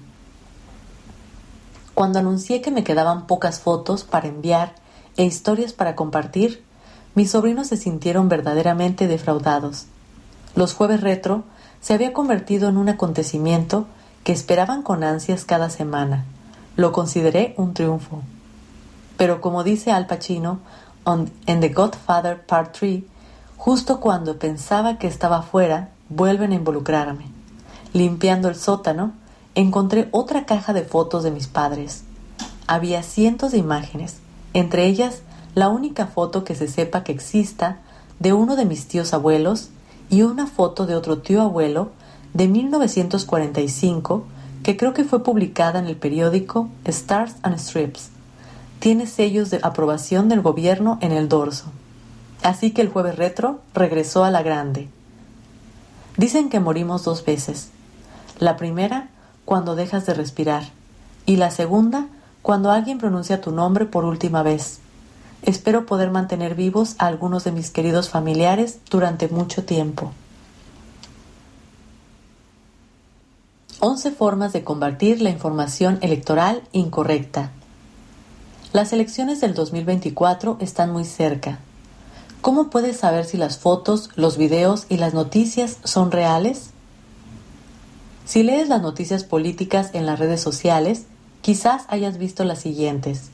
Cuando 1.93 2.19
anuncié 2.19 2.61
que 2.61 2.71
me 2.71 2.83
quedaban 2.83 3.27
pocas 3.27 3.59
fotos 3.59 4.03
para 4.03 4.27
enviar 4.27 4.75
e 5.17 5.25
historias 5.25 5.73
para 5.73 5.95
compartir, 5.95 6.63
mis 7.15 7.31
sobrinos 7.31 7.67
se 7.67 7.77
sintieron 7.77 8.29
verdaderamente 8.29 9.07
defraudados. 9.07 9.87
Los 10.55 10.73
jueves 10.73 11.01
retro 11.01 11.43
se 11.81 11.93
había 11.93 12.13
convertido 12.13 12.69
en 12.69 12.77
un 12.77 12.87
acontecimiento 12.87 13.87
que 14.23 14.31
esperaban 14.31 14.83
con 14.83 15.03
ansias 15.03 15.43
cada 15.43 15.69
semana. 15.69 16.25
Lo 16.77 16.91
consideré 16.91 17.53
un 17.57 17.73
triunfo. 17.73 18.21
Pero 19.21 19.39
como 19.39 19.63
dice 19.63 19.91
Al 19.91 20.07
Pacino 20.07 20.61
en 21.45 21.59
The 21.59 21.69
Godfather 21.69 22.43
Part 22.43 22.75
3, 22.79 23.03
justo 23.55 23.99
cuando 23.99 24.39
pensaba 24.39 24.97
que 24.97 25.05
estaba 25.05 25.43
fuera, 25.43 25.89
vuelven 26.09 26.53
a 26.53 26.55
involucrarme. 26.55 27.25
Limpiando 27.93 28.49
el 28.49 28.55
sótano, 28.55 29.11
encontré 29.53 30.09
otra 30.09 30.47
caja 30.47 30.73
de 30.73 30.81
fotos 30.81 31.21
de 31.21 31.29
mis 31.29 31.45
padres. 31.45 32.01
Había 32.65 33.03
cientos 33.03 33.51
de 33.51 33.59
imágenes, 33.59 34.17
entre 34.55 34.87
ellas 34.87 35.21
la 35.53 35.69
única 35.69 36.07
foto 36.07 36.43
que 36.43 36.55
se 36.55 36.67
sepa 36.67 37.03
que 37.03 37.11
exista 37.11 37.77
de 38.17 38.33
uno 38.33 38.55
de 38.55 38.65
mis 38.65 38.87
tíos 38.87 39.13
abuelos 39.13 39.69
y 40.09 40.23
una 40.23 40.47
foto 40.47 40.87
de 40.87 40.95
otro 40.95 41.19
tío 41.19 41.43
abuelo 41.43 41.91
de 42.33 42.47
1945 42.47 44.25
que 44.63 44.77
creo 44.77 44.95
que 44.95 45.03
fue 45.03 45.23
publicada 45.23 45.77
en 45.77 45.85
el 45.85 45.97
periódico 45.97 46.69
Stars 46.85 47.35
and 47.43 47.59
Strips. 47.59 48.09
Tiene 48.81 49.05
sellos 49.05 49.51
de 49.51 49.59
aprobación 49.61 50.27
del 50.27 50.41
gobierno 50.41 50.97
en 51.01 51.11
el 51.11 51.29
dorso. 51.29 51.65
Así 52.41 52.71
que 52.71 52.81
el 52.81 52.89
jueves 52.89 53.15
retro 53.15 53.59
regresó 53.75 54.23
a 54.23 54.31
la 54.31 54.41
grande. 54.41 54.89
Dicen 56.17 56.49
que 56.49 56.59
morimos 56.59 57.03
dos 57.03 57.23
veces. 57.23 57.69
La 58.39 58.57
primera 58.57 59.09
cuando 59.45 59.75
dejas 59.75 60.07
de 60.07 60.15
respirar 60.15 60.63
y 61.27 61.35
la 61.35 61.51
segunda 61.51 62.07
cuando 62.41 62.71
alguien 62.71 62.97
pronuncia 62.97 63.39
tu 63.39 63.51
nombre 63.51 63.85
por 63.85 64.03
última 64.03 64.41
vez. 64.41 64.79
Espero 65.43 65.85
poder 65.85 66.09
mantener 66.09 66.55
vivos 66.55 66.95
a 66.97 67.05
algunos 67.05 67.43
de 67.43 67.51
mis 67.51 67.69
queridos 67.69 68.09
familiares 68.09 68.79
durante 68.89 69.27
mucho 69.27 69.63
tiempo. 69.63 70.11
11 73.79 74.09
formas 74.09 74.53
de 74.53 74.63
combatir 74.63 75.21
la 75.21 75.29
información 75.29 75.99
electoral 76.01 76.63
incorrecta. 76.71 77.51
Las 78.73 78.93
elecciones 78.93 79.41
del 79.41 79.53
2024 79.53 80.57
están 80.61 80.91
muy 80.93 81.03
cerca. 81.03 81.59
¿Cómo 82.39 82.69
puedes 82.69 82.97
saber 82.97 83.25
si 83.25 83.35
las 83.35 83.57
fotos, 83.57 84.09
los 84.15 84.37
videos 84.37 84.85
y 84.87 84.95
las 84.95 85.13
noticias 85.13 85.77
son 85.83 86.09
reales? 86.09 86.69
Si 88.25 88.43
lees 88.43 88.69
las 88.69 88.81
noticias 88.81 89.25
políticas 89.25 89.89
en 89.91 90.05
las 90.05 90.19
redes 90.19 90.39
sociales, 90.39 91.03
quizás 91.41 91.83
hayas 91.89 92.17
visto 92.17 92.45
las 92.45 92.59
siguientes. 92.59 93.29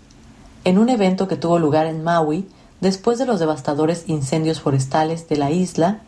En 0.64 0.80
un 0.80 0.90
evento 0.90 1.28
que 1.28 1.36
tuvo 1.36 1.60
lugar 1.60 1.86
en 1.86 2.04
Maui, 2.04 2.48
después 2.82 3.20
de 3.20 3.28
los 3.28 3.40
devastadores 3.40 4.06
incendios 4.08 4.60
forestales 4.60 5.30
de 5.30 5.38
la 5.38 5.52
isla, 5.52 6.00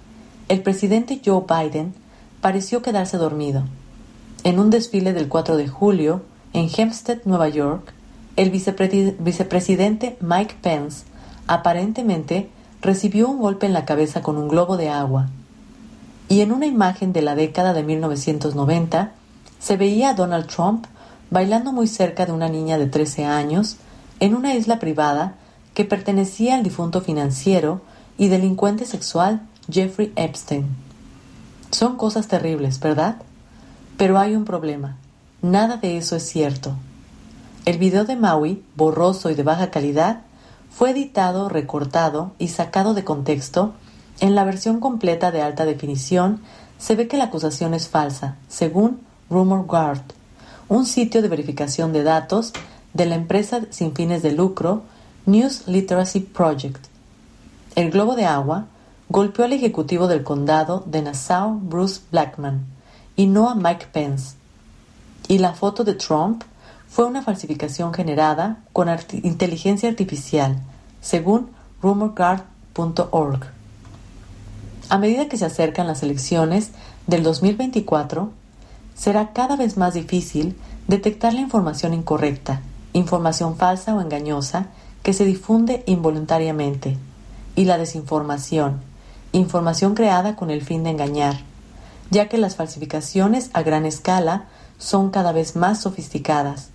el 0.47 0.63
presidente 0.63 1.21
Joe 1.23 1.43
Biden 1.47 1.93
pareció 2.41 2.81
quedarse 2.81 3.17
dormido 3.17 3.63
en 4.43 4.59
un 4.59 4.69
desfile 4.69 5.13
del 5.13 5.27
4 5.27 5.57
de 5.57 5.67
julio 5.67 6.23
en 6.53 6.69
Hempstead, 6.75 7.19
Nueva 7.25 7.49
York, 7.49 7.93
el 8.39 8.51
vicepresidente 8.51 10.17
Mike 10.21 10.55
Pence 10.61 11.03
aparentemente 11.47 12.49
recibió 12.81 13.27
un 13.27 13.39
golpe 13.39 13.65
en 13.65 13.73
la 13.73 13.83
cabeza 13.83 14.21
con 14.21 14.37
un 14.37 14.47
globo 14.47 14.77
de 14.77 14.87
agua. 14.87 15.27
Y 16.29 16.39
en 16.39 16.53
una 16.53 16.65
imagen 16.65 17.11
de 17.11 17.21
la 17.21 17.35
década 17.35 17.73
de 17.73 17.83
1990 17.83 19.11
se 19.59 19.75
veía 19.75 20.11
a 20.11 20.13
Donald 20.13 20.47
Trump 20.47 20.85
bailando 21.29 21.73
muy 21.73 21.85
cerca 21.87 22.25
de 22.25 22.31
una 22.31 22.47
niña 22.47 22.77
de 22.77 22.85
13 22.85 23.25
años 23.25 23.75
en 24.21 24.33
una 24.33 24.55
isla 24.55 24.79
privada 24.79 25.35
que 25.73 25.83
pertenecía 25.83 26.55
al 26.55 26.63
difunto 26.63 27.01
financiero 27.01 27.81
y 28.17 28.29
delincuente 28.29 28.85
sexual 28.85 29.41
Jeffrey 29.69 30.13
Epstein. 30.15 30.65
Son 31.71 31.97
cosas 31.97 32.29
terribles, 32.29 32.79
¿verdad? 32.79 33.17
Pero 33.97 34.17
hay 34.17 34.37
un 34.37 34.45
problema. 34.45 34.95
Nada 35.41 35.75
de 35.75 35.97
eso 35.97 36.15
es 36.15 36.23
cierto. 36.23 36.73
El 37.65 37.77
video 37.77 38.05
de 38.05 38.15
Maui, 38.15 38.63
borroso 38.75 39.29
y 39.29 39.35
de 39.35 39.43
baja 39.43 39.69
calidad, 39.69 40.21
fue 40.71 40.91
editado, 40.91 41.49
recortado 41.49 42.31
y 42.39 42.47
sacado 42.47 42.93
de 42.93 43.03
contexto. 43.03 43.73
En 44.19 44.33
la 44.33 44.43
versión 44.43 44.79
completa 44.79 45.31
de 45.31 45.41
alta 45.41 45.65
definición 45.65 46.41
se 46.77 46.95
ve 46.95 47.07
que 47.07 47.17
la 47.17 47.25
acusación 47.25 47.73
es 47.73 47.89
falsa, 47.89 48.37
según 48.47 49.01
Rumor 49.29 49.65
Guard, 49.65 50.01
un 50.69 50.85
sitio 50.85 51.21
de 51.21 51.27
verificación 51.27 51.93
de 51.93 52.03
datos 52.03 52.53
de 52.93 53.05
la 53.05 53.15
empresa 53.15 53.61
sin 53.69 53.93
fines 53.93 54.23
de 54.23 54.31
lucro 54.31 54.83
News 55.25 55.67
Literacy 55.67 56.21
Project. 56.21 56.85
El 57.75 57.91
globo 57.91 58.15
de 58.15 58.25
agua 58.25 58.65
golpeó 59.09 59.45
al 59.45 59.53
ejecutivo 59.53 60.07
del 60.07 60.23
condado 60.23 60.83
de 60.87 61.01
Nassau, 61.01 61.59
Bruce 61.59 62.01
Blackman, 62.11 62.65
y 63.15 63.27
no 63.27 63.49
a 63.49 63.55
Mike 63.55 63.87
Pence. 63.91 64.35
Y 65.27 65.37
la 65.39 65.53
foto 65.53 65.83
de 65.83 65.93
Trump 65.93 66.43
fue 66.89 67.05
una 67.05 67.21
falsificación 67.21 67.93
generada 67.93 68.63
con 68.73 68.89
inteligencia 69.23 69.89
artificial, 69.89 70.59
según 71.01 71.51
rumorguard.org. 71.81 73.45
A 74.89 74.97
medida 74.97 75.29
que 75.29 75.37
se 75.37 75.45
acercan 75.45 75.85
las 75.87 76.01
elecciones 76.01 76.71
del 77.05 77.21
2024, 77.21 78.31
será 78.95 79.33
cada 79.33 79.55
vez 79.55 79.77
más 79.77 79.93
difícil 79.93 80.57
detectar 80.87 81.33
la 81.33 81.41
información 81.41 81.93
incorrecta, 81.93 82.61
información 82.93 83.55
falsa 83.55 83.95
o 83.95 84.01
engañosa 84.01 84.67
que 85.03 85.13
se 85.13 85.25
difunde 85.25 85.83
involuntariamente, 85.85 86.97
y 87.55 87.65
la 87.65 87.77
desinformación, 87.77 88.81
información 89.31 89.93
creada 89.93 90.35
con 90.35 90.49
el 90.49 90.63
fin 90.63 90.83
de 90.83 90.89
engañar, 90.89 91.37
ya 92.09 92.27
que 92.27 92.39
las 92.39 92.55
falsificaciones 92.55 93.51
a 93.53 93.61
gran 93.61 93.85
escala 93.85 94.47
son 94.79 95.11
cada 95.11 95.31
vez 95.31 95.55
más 95.55 95.81
sofisticadas. 95.81 96.69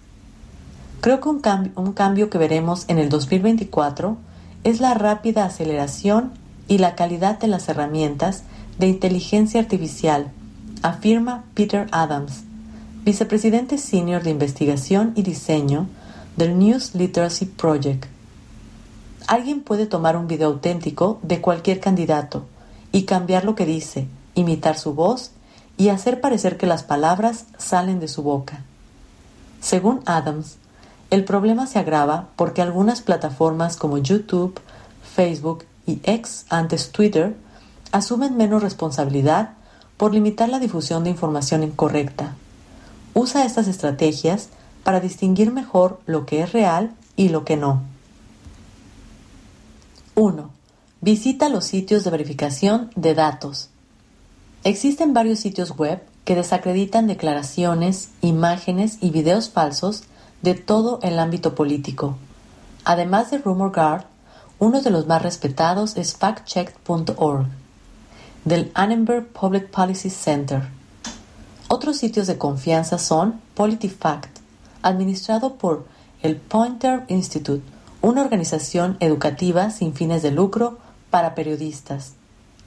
Creo 1.04 1.20
que 1.20 1.28
un, 1.28 1.92
cambio 1.92 2.30
que 2.30 2.38
veremos 2.38 2.86
en 2.88 2.98
el 2.98 3.10
2024 3.10 4.16
es 4.64 4.80
la 4.80 4.94
rápida 4.94 5.44
aceleración 5.44 6.32
y 6.66 6.78
la 6.78 6.94
calidad 6.94 7.38
de 7.38 7.46
las 7.46 7.68
herramientas 7.68 8.44
de 8.78 8.88
inteligencia 8.88 9.60
artificial, 9.60 10.32
afirma 10.80 11.44
Peter 11.52 11.88
Adams, 11.92 12.44
vicepresidente 13.04 13.76
senior 13.76 14.22
de 14.22 14.30
investigación 14.30 15.12
y 15.14 15.24
diseño 15.24 15.88
del 16.38 16.58
News 16.58 16.94
Literacy 16.94 17.44
Project. 17.44 18.06
Alguien 19.26 19.60
puede 19.60 19.84
tomar 19.84 20.16
un 20.16 20.26
video 20.26 20.48
auténtico 20.48 21.18
de 21.22 21.42
cualquier 21.42 21.80
candidato 21.80 22.46
y 22.92 23.02
cambiar 23.02 23.44
lo 23.44 23.54
que 23.54 23.66
dice, 23.66 24.08
imitar 24.34 24.78
su 24.78 24.94
voz 24.94 25.32
y 25.76 25.90
hacer 25.90 26.22
parecer 26.22 26.56
que 26.56 26.66
las 26.66 26.82
palabras 26.82 27.44
salen 27.58 28.00
de 28.00 28.08
su 28.08 28.22
boca. 28.22 28.64
Según 29.60 30.00
Adams, 30.06 30.56
el 31.14 31.24
problema 31.24 31.68
se 31.68 31.78
agrava 31.78 32.28
porque 32.34 32.60
algunas 32.60 33.00
plataformas 33.00 33.76
como 33.76 33.98
YouTube, 33.98 34.58
Facebook 35.14 35.64
y 35.86 36.00
X, 36.02 36.44
antes 36.48 36.90
Twitter, 36.90 37.36
asumen 37.92 38.36
menos 38.36 38.62
responsabilidad 38.62 39.50
por 39.96 40.12
limitar 40.12 40.48
la 40.48 40.58
difusión 40.58 41.04
de 41.04 41.10
información 41.10 41.62
incorrecta. 41.62 42.34
Usa 43.14 43.44
estas 43.44 43.68
estrategias 43.68 44.48
para 44.82 44.98
distinguir 44.98 45.52
mejor 45.52 46.00
lo 46.06 46.26
que 46.26 46.42
es 46.42 46.52
real 46.52 46.92
y 47.14 47.28
lo 47.28 47.44
que 47.44 47.56
no. 47.56 47.82
1. 50.16 50.50
Visita 51.00 51.48
los 51.48 51.64
sitios 51.64 52.02
de 52.02 52.10
verificación 52.10 52.90
de 52.96 53.14
datos. 53.14 53.70
Existen 54.64 55.14
varios 55.14 55.38
sitios 55.38 55.76
web 55.76 56.02
que 56.24 56.34
desacreditan 56.34 57.06
declaraciones, 57.06 58.08
imágenes 58.20 58.98
y 59.00 59.10
videos 59.10 59.50
falsos 59.50 60.02
de 60.44 60.54
todo 60.54 60.98
el 61.02 61.18
ámbito 61.18 61.54
político. 61.54 62.18
Además 62.84 63.30
de 63.30 63.38
RumorGuard, 63.38 64.04
uno 64.58 64.82
de 64.82 64.90
los 64.90 65.06
más 65.06 65.22
respetados 65.22 65.96
es 65.96 66.14
factcheck.org, 66.16 67.46
del 68.44 68.70
Annenberg 68.74 69.26
Public 69.28 69.70
Policy 69.70 70.10
Center. 70.10 70.68
Otros 71.68 71.96
sitios 71.96 72.26
de 72.26 72.36
confianza 72.36 72.98
son 72.98 73.40
PolitiFact, 73.54 74.38
administrado 74.82 75.54
por 75.54 75.86
el 76.20 76.36
Pointer 76.36 77.04
Institute, 77.08 77.64
una 78.02 78.20
organización 78.20 78.98
educativa 79.00 79.70
sin 79.70 79.94
fines 79.94 80.20
de 80.20 80.30
lucro 80.30 80.76
para 81.08 81.34
periodistas, 81.34 82.12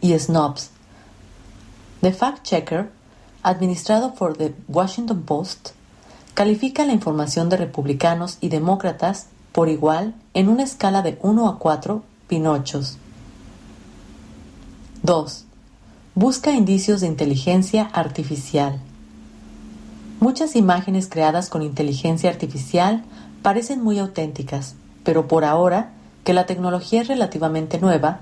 y 0.02 0.18
Snobs. 0.18 0.72
The 2.02 2.12
Fact 2.12 2.42
Checker, 2.42 2.90
administrado 3.44 4.16
por 4.16 4.36
The 4.36 4.56
Washington 4.68 5.22
Post, 5.22 5.77
califica 6.38 6.86
la 6.86 6.94
información 6.94 7.50
de 7.50 7.58
republicanos 7.58 8.38
y 8.42 8.50
demócratas 8.50 9.26
por 9.54 9.70
igual 9.70 10.14
en 10.36 10.50
una 10.50 10.62
escala 10.62 11.02
de 11.02 11.18
1 11.24 11.50
a 11.50 11.58
4 11.58 12.04
pinochos. 12.28 13.00
2. 15.02 15.46
Busca 16.14 16.52
indicios 16.52 17.02
de 17.02 17.08
inteligencia 17.08 17.90
artificial. 17.92 18.80
Muchas 20.20 20.56
imágenes 20.56 21.10
creadas 21.10 21.50
con 21.50 21.64
inteligencia 21.64 22.30
artificial 22.30 23.04
parecen 23.42 23.84
muy 23.84 23.98
auténticas, 23.98 24.76
pero 25.04 25.28
por 25.28 25.44
ahora, 25.44 25.90
que 26.24 26.34
la 26.34 26.46
tecnología 26.46 27.02
es 27.02 27.08
relativamente 27.08 27.80
nueva, 27.80 28.20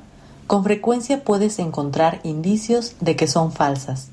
con 0.48 0.64
frecuencia 0.64 1.26
puedes 1.26 1.60
encontrar 1.60 2.22
indicios 2.24 2.96
de 3.02 3.18
que 3.18 3.28
son 3.28 3.52
falsas. 3.52 4.08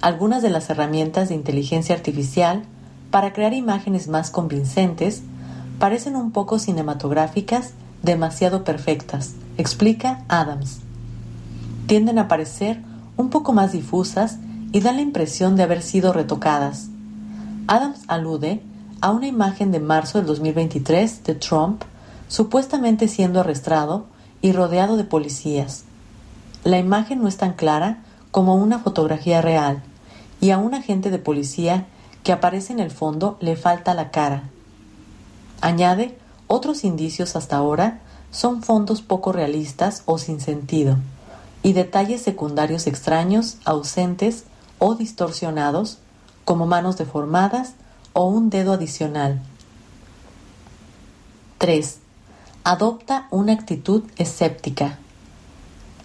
Algunas 0.00 0.40
de 0.40 0.48
las 0.48 0.70
herramientas 0.70 1.28
de 1.28 1.34
inteligencia 1.34 1.94
artificial 1.94 2.64
para 3.10 3.32
crear 3.32 3.52
imágenes 3.52 4.08
más 4.08 4.30
convincentes 4.30 5.22
parecen 5.78 6.16
un 6.16 6.30
poco 6.30 6.58
cinematográficas, 6.58 7.72
demasiado 8.02 8.64
perfectas, 8.64 9.34
explica 9.56 10.24
Adams. 10.28 10.80
Tienden 11.86 12.18
a 12.18 12.28
parecer 12.28 12.80
un 13.16 13.30
poco 13.30 13.52
más 13.52 13.72
difusas 13.72 14.38
y 14.72 14.80
dan 14.80 14.96
la 14.96 15.02
impresión 15.02 15.56
de 15.56 15.64
haber 15.64 15.82
sido 15.82 16.12
retocadas. 16.12 16.88
Adams 17.66 18.02
alude 18.08 18.62
a 19.00 19.10
una 19.10 19.26
imagen 19.26 19.72
de 19.72 19.80
marzo 19.80 20.18
del 20.18 20.26
2023 20.26 21.24
de 21.24 21.34
Trump 21.34 21.82
supuestamente 22.28 23.08
siendo 23.08 23.40
arrestado 23.40 24.06
y 24.40 24.52
rodeado 24.52 24.96
de 24.96 25.04
policías. 25.04 25.84
La 26.62 26.78
imagen 26.78 27.20
no 27.20 27.28
es 27.28 27.36
tan 27.36 27.54
clara 27.54 28.02
como 28.30 28.54
una 28.54 28.78
fotografía 28.78 29.42
real 29.42 29.82
y 30.40 30.50
a 30.50 30.58
un 30.58 30.74
agente 30.74 31.10
de 31.10 31.18
policía 31.18 31.86
que 32.22 32.32
aparece 32.32 32.72
en 32.72 32.80
el 32.80 32.90
fondo 32.90 33.36
le 33.40 33.56
falta 33.56 33.94
la 33.94 34.10
cara. 34.10 34.44
Añade, 35.60 36.18
otros 36.46 36.84
indicios 36.84 37.36
hasta 37.36 37.56
ahora 37.56 38.00
son 38.30 38.62
fondos 38.62 39.02
poco 39.02 39.32
realistas 39.32 40.02
o 40.06 40.18
sin 40.18 40.40
sentido, 40.40 40.96
y 41.62 41.72
detalles 41.72 42.22
secundarios 42.22 42.86
extraños, 42.86 43.58
ausentes 43.64 44.44
o 44.78 44.94
distorsionados, 44.94 45.98
como 46.44 46.66
manos 46.66 46.96
deformadas 46.96 47.74
o 48.12 48.24
un 48.24 48.50
dedo 48.50 48.72
adicional. 48.72 49.40
3. 51.58 51.98
Adopta 52.64 53.28
una 53.30 53.52
actitud 53.52 54.02
escéptica. 54.16 54.98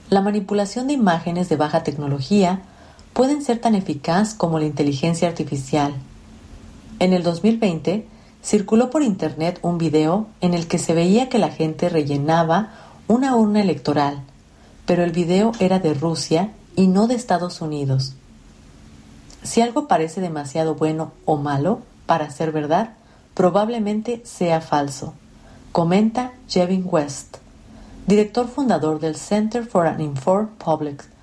La 0.09 0.21
manipulación 0.21 0.87
de 0.87 0.93
imágenes 0.93 1.49
de 1.49 1.55
baja 1.55 1.83
tecnología 1.83 2.61
pueden 3.15 3.41
ser 3.41 3.59
tan 3.59 3.75
eficaz 3.75 4.33
como 4.33 4.59
la 4.59 4.65
inteligencia 4.65 5.29
artificial. 5.29 5.93
En 6.99 7.13
el 7.13 7.23
2020 7.23 8.05
circuló 8.43 8.89
por 8.89 9.03
internet 9.03 9.57
un 9.61 9.77
video 9.77 10.27
en 10.41 10.53
el 10.53 10.67
que 10.67 10.77
se 10.77 10.93
veía 10.93 11.29
que 11.29 11.39
la 11.39 11.47
gente 11.47 11.87
rellenaba 11.87 12.73
una 13.07 13.37
urna 13.37 13.61
electoral, 13.61 14.19
pero 14.85 15.05
el 15.05 15.11
video 15.11 15.53
era 15.61 15.79
de 15.79 15.93
Rusia 15.93 16.51
y 16.75 16.87
no 16.87 17.07
de 17.07 17.15
Estados 17.15 17.61
Unidos. 17.61 18.15
Si 19.43 19.61
algo 19.61 19.87
parece 19.87 20.19
demasiado 20.19 20.75
bueno 20.75 21.13
o 21.23 21.37
malo 21.37 21.83
para 22.05 22.29
ser 22.31 22.51
verdad, 22.51 22.95
probablemente 23.33 24.23
sea 24.25 24.59
falso, 24.59 25.13
comenta 25.71 26.33
Jevin 26.49 26.83
West, 26.85 27.37
director 28.07 28.49
fundador 28.49 28.99
del 28.99 29.15
Center 29.15 29.65
for 29.65 29.87
an 29.87 30.01
Informed 30.01 30.49
Public 30.57 31.14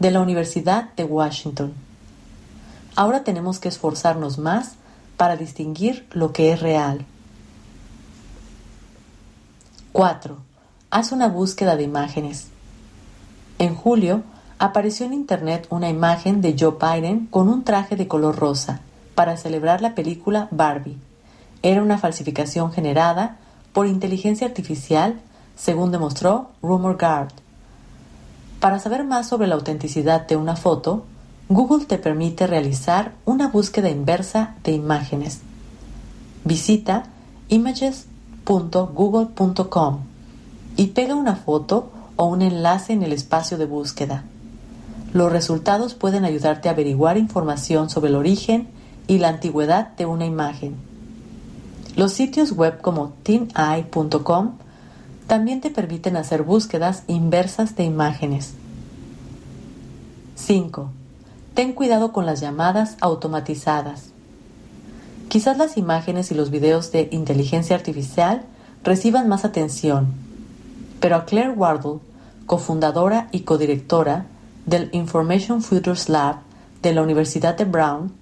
de 0.00 0.10
la 0.10 0.20
Universidad 0.20 0.92
de 0.94 1.04
Washington. 1.04 1.74
Ahora 2.96 3.22
tenemos 3.22 3.60
que 3.60 3.68
esforzarnos 3.68 4.38
más 4.38 4.72
para 5.16 5.36
distinguir 5.36 6.08
lo 6.10 6.32
que 6.32 6.52
es 6.52 6.60
real. 6.60 7.04
4. 9.92 10.36
Haz 10.90 11.12
una 11.12 11.28
búsqueda 11.28 11.76
de 11.76 11.84
imágenes. 11.84 12.48
En 13.58 13.74
julio, 13.74 14.22
apareció 14.58 15.04
en 15.04 15.12
Internet 15.12 15.66
una 15.68 15.90
imagen 15.90 16.40
de 16.40 16.56
Joe 16.58 16.76
Biden 16.80 17.26
con 17.26 17.48
un 17.48 17.62
traje 17.62 17.94
de 17.94 18.08
color 18.08 18.36
rosa 18.36 18.80
para 19.14 19.36
celebrar 19.36 19.82
la 19.82 19.94
película 19.94 20.48
Barbie. 20.50 20.96
Era 21.62 21.82
una 21.82 21.98
falsificación 21.98 22.72
generada 22.72 23.36
por 23.74 23.86
inteligencia 23.86 24.46
artificial, 24.46 25.20
según 25.56 25.92
demostró 25.92 26.50
Rumor 26.62 26.96
Guard. 26.98 27.39
Para 28.60 28.78
saber 28.78 29.02
más 29.04 29.26
sobre 29.26 29.48
la 29.48 29.54
autenticidad 29.54 30.26
de 30.26 30.36
una 30.36 30.54
foto, 30.54 31.04
Google 31.48 31.86
te 31.86 31.96
permite 31.96 32.46
realizar 32.46 33.14
una 33.24 33.48
búsqueda 33.48 33.88
inversa 33.88 34.56
de 34.62 34.72
imágenes. 34.72 35.40
Visita 36.44 37.04
images.google.com 37.48 40.00
y 40.76 40.88
pega 40.88 41.14
una 41.14 41.36
foto 41.36 41.90
o 42.16 42.26
un 42.26 42.42
enlace 42.42 42.92
en 42.92 43.02
el 43.02 43.14
espacio 43.14 43.56
de 43.56 43.64
búsqueda. 43.64 44.24
Los 45.12 45.32
resultados 45.32 45.94
pueden 45.94 46.26
ayudarte 46.26 46.68
a 46.68 46.72
averiguar 46.72 47.16
información 47.18 47.90
sobre 47.90 48.10
el 48.10 48.16
origen 48.16 48.68
y 49.08 49.18
la 49.18 49.28
antigüedad 49.28 49.96
de 49.96 50.06
una 50.06 50.26
imagen. 50.26 50.76
Los 51.96 52.12
sitios 52.12 52.52
web 52.52 52.80
como 52.80 53.14
teeneye.com 53.24 54.52
también 55.30 55.60
te 55.60 55.70
permiten 55.70 56.16
hacer 56.16 56.42
búsquedas 56.42 57.04
inversas 57.06 57.76
de 57.76 57.84
imágenes. 57.84 58.54
5 60.34 60.90
ten 61.54 61.72
cuidado 61.72 62.10
con 62.10 62.26
las 62.26 62.40
llamadas 62.40 62.96
automatizadas. 63.00 64.06
Quizás 65.28 65.56
las 65.56 65.76
imágenes 65.76 66.32
y 66.32 66.34
los 66.34 66.50
videos 66.50 66.90
de 66.90 67.08
inteligencia 67.12 67.76
artificial 67.76 68.42
reciban 68.82 69.28
más 69.28 69.44
atención, 69.44 70.08
pero 70.98 71.14
a 71.14 71.26
Claire 71.26 71.50
Wardle, 71.50 72.00
cofundadora 72.46 73.28
y 73.30 73.42
codirectora 73.42 74.26
del 74.66 74.88
Information 74.90 75.62
Futures 75.62 76.08
Lab 76.08 76.38
de 76.82 76.92
la 76.92 77.02
Universidad 77.02 77.56
de 77.56 77.66
Brown, 77.66 78.12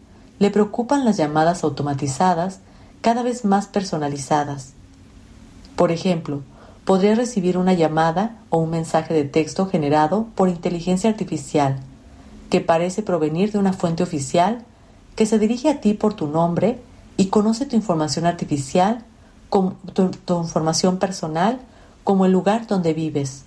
le 0.41 0.51
preocupan 0.51 1.07
las 1.07 1.17
llamadas 1.17 1.65
automatizadas 1.65 2.61
cada 3.01 3.23
vez 3.23 3.47
más 3.47 3.67
personalizadas. 3.67 4.75
Por 5.75 5.91
ejemplo, 5.91 6.43
podría 6.89 7.15
recibir 7.15 7.59
una 7.59 7.75
llamada 7.75 8.39
o 8.49 8.57
un 8.57 8.71
mensaje 8.71 9.13
de 9.13 9.25
texto 9.25 9.67
generado 9.67 10.27
por 10.35 10.49
inteligencia 10.49 11.11
artificial 11.11 11.81
que 12.49 12.63
parece 12.63 13.03
provenir 13.03 13.53
de 13.53 13.59
una 13.59 13.75
fuente 13.75 14.03
oficial 14.03 14.65
que 15.15 15.27
se 15.27 15.39
dirige 15.39 15.69
a 15.69 15.83
ti 15.83 15.93
por 15.93 16.15
tu 16.15 16.29
nombre 16.29 16.81
y 17.19 17.27
conoce 17.27 17.67
tu 17.67 17.77
información 17.77 18.25
artificial, 18.25 19.05
tu, 19.51 20.11
tu 20.25 20.41
información 20.41 20.97
personal, 20.97 21.61
como 22.05 22.25
el 22.25 22.33
lugar 22.33 22.67
donde 22.67 22.95
vives. 22.95 23.45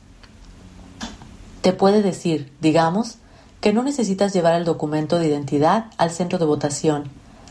Te 1.61 1.73
puede 1.73 2.03
decir, 2.03 2.53
digamos, 2.61 3.15
que 3.59 3.73
no 3.73 3.81
necesitas 3.81 4.33
llevar 4.33 4.53
el 4.53 4.65
documento 4.65 5.17
de 5.17 5.29
identidad 5.29 5.87
al 5.97 6.11
centro 6.11 6.37
de 6.37 6.45
votación, 6.45 7.05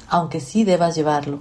aunque 0.09 0.39
sí 0.39 0.63
debas 0.63 0.95
llevarlo. 0.95 1.41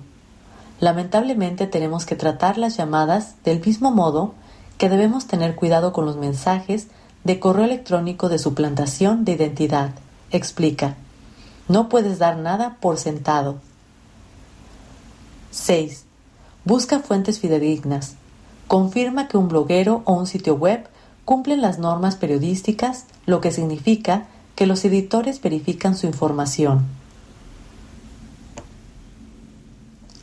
Lamentablemente 0.79 1.67
tenemos 1.67 2.05
que 2.05 2.15
tratar 2.15 2.57
las 2.57 2.77
llamadas 2.77 3.35
del 3.43 3.59
mismo 3.63 3.91
modo 3.91 4.33
que 4.77 4.89
debemos 4.89 5.27
tener 5.27 5.55
cuidado 5.55 5.91
con 5.91 6.05
los 6.05 6.15
mensajes 6.15 6.87
de 7.23 7.39
correo 7.39 7.65
electrónico 7.65 8.29
de 8.29 8.39
suplantación 8.39 9.25
de 9.25 9.33
identidad. 9.33 9.91
Explica. 10.31 10.95
No 11.67 11.89
puedes 11.89 12.17
dar 12.17 12.37
nada 12.37 12.77
por 12.79 12.97
sentado. 12.97 13.57
6. 15.51 16.05
Busca 16.63 16.99
fuentes 16.99 17.39
fidedignas. 17.39 18.15
Confirma 18.67 19.27
que 19.27 19.37
un 19.37 19.49
bloguero 19.49 20.01
o 20.05 20.13
un 20.13 20.27
sitio 20.27 20.55
web 20.55 20.87
cumplen 21.25 21.61
las 21.61 21.77
normas 21.77 22.15
periodísticas, 22.15 23.05
lo 23.25 23.41
que 23.41 23.51
significa 23.51 24.27
que 24.55 24.65
los 24.65 24.85
editores 24.85 25.41
verifican 25.41 25.95
su 25.97 26.07
información. 26.07 26.98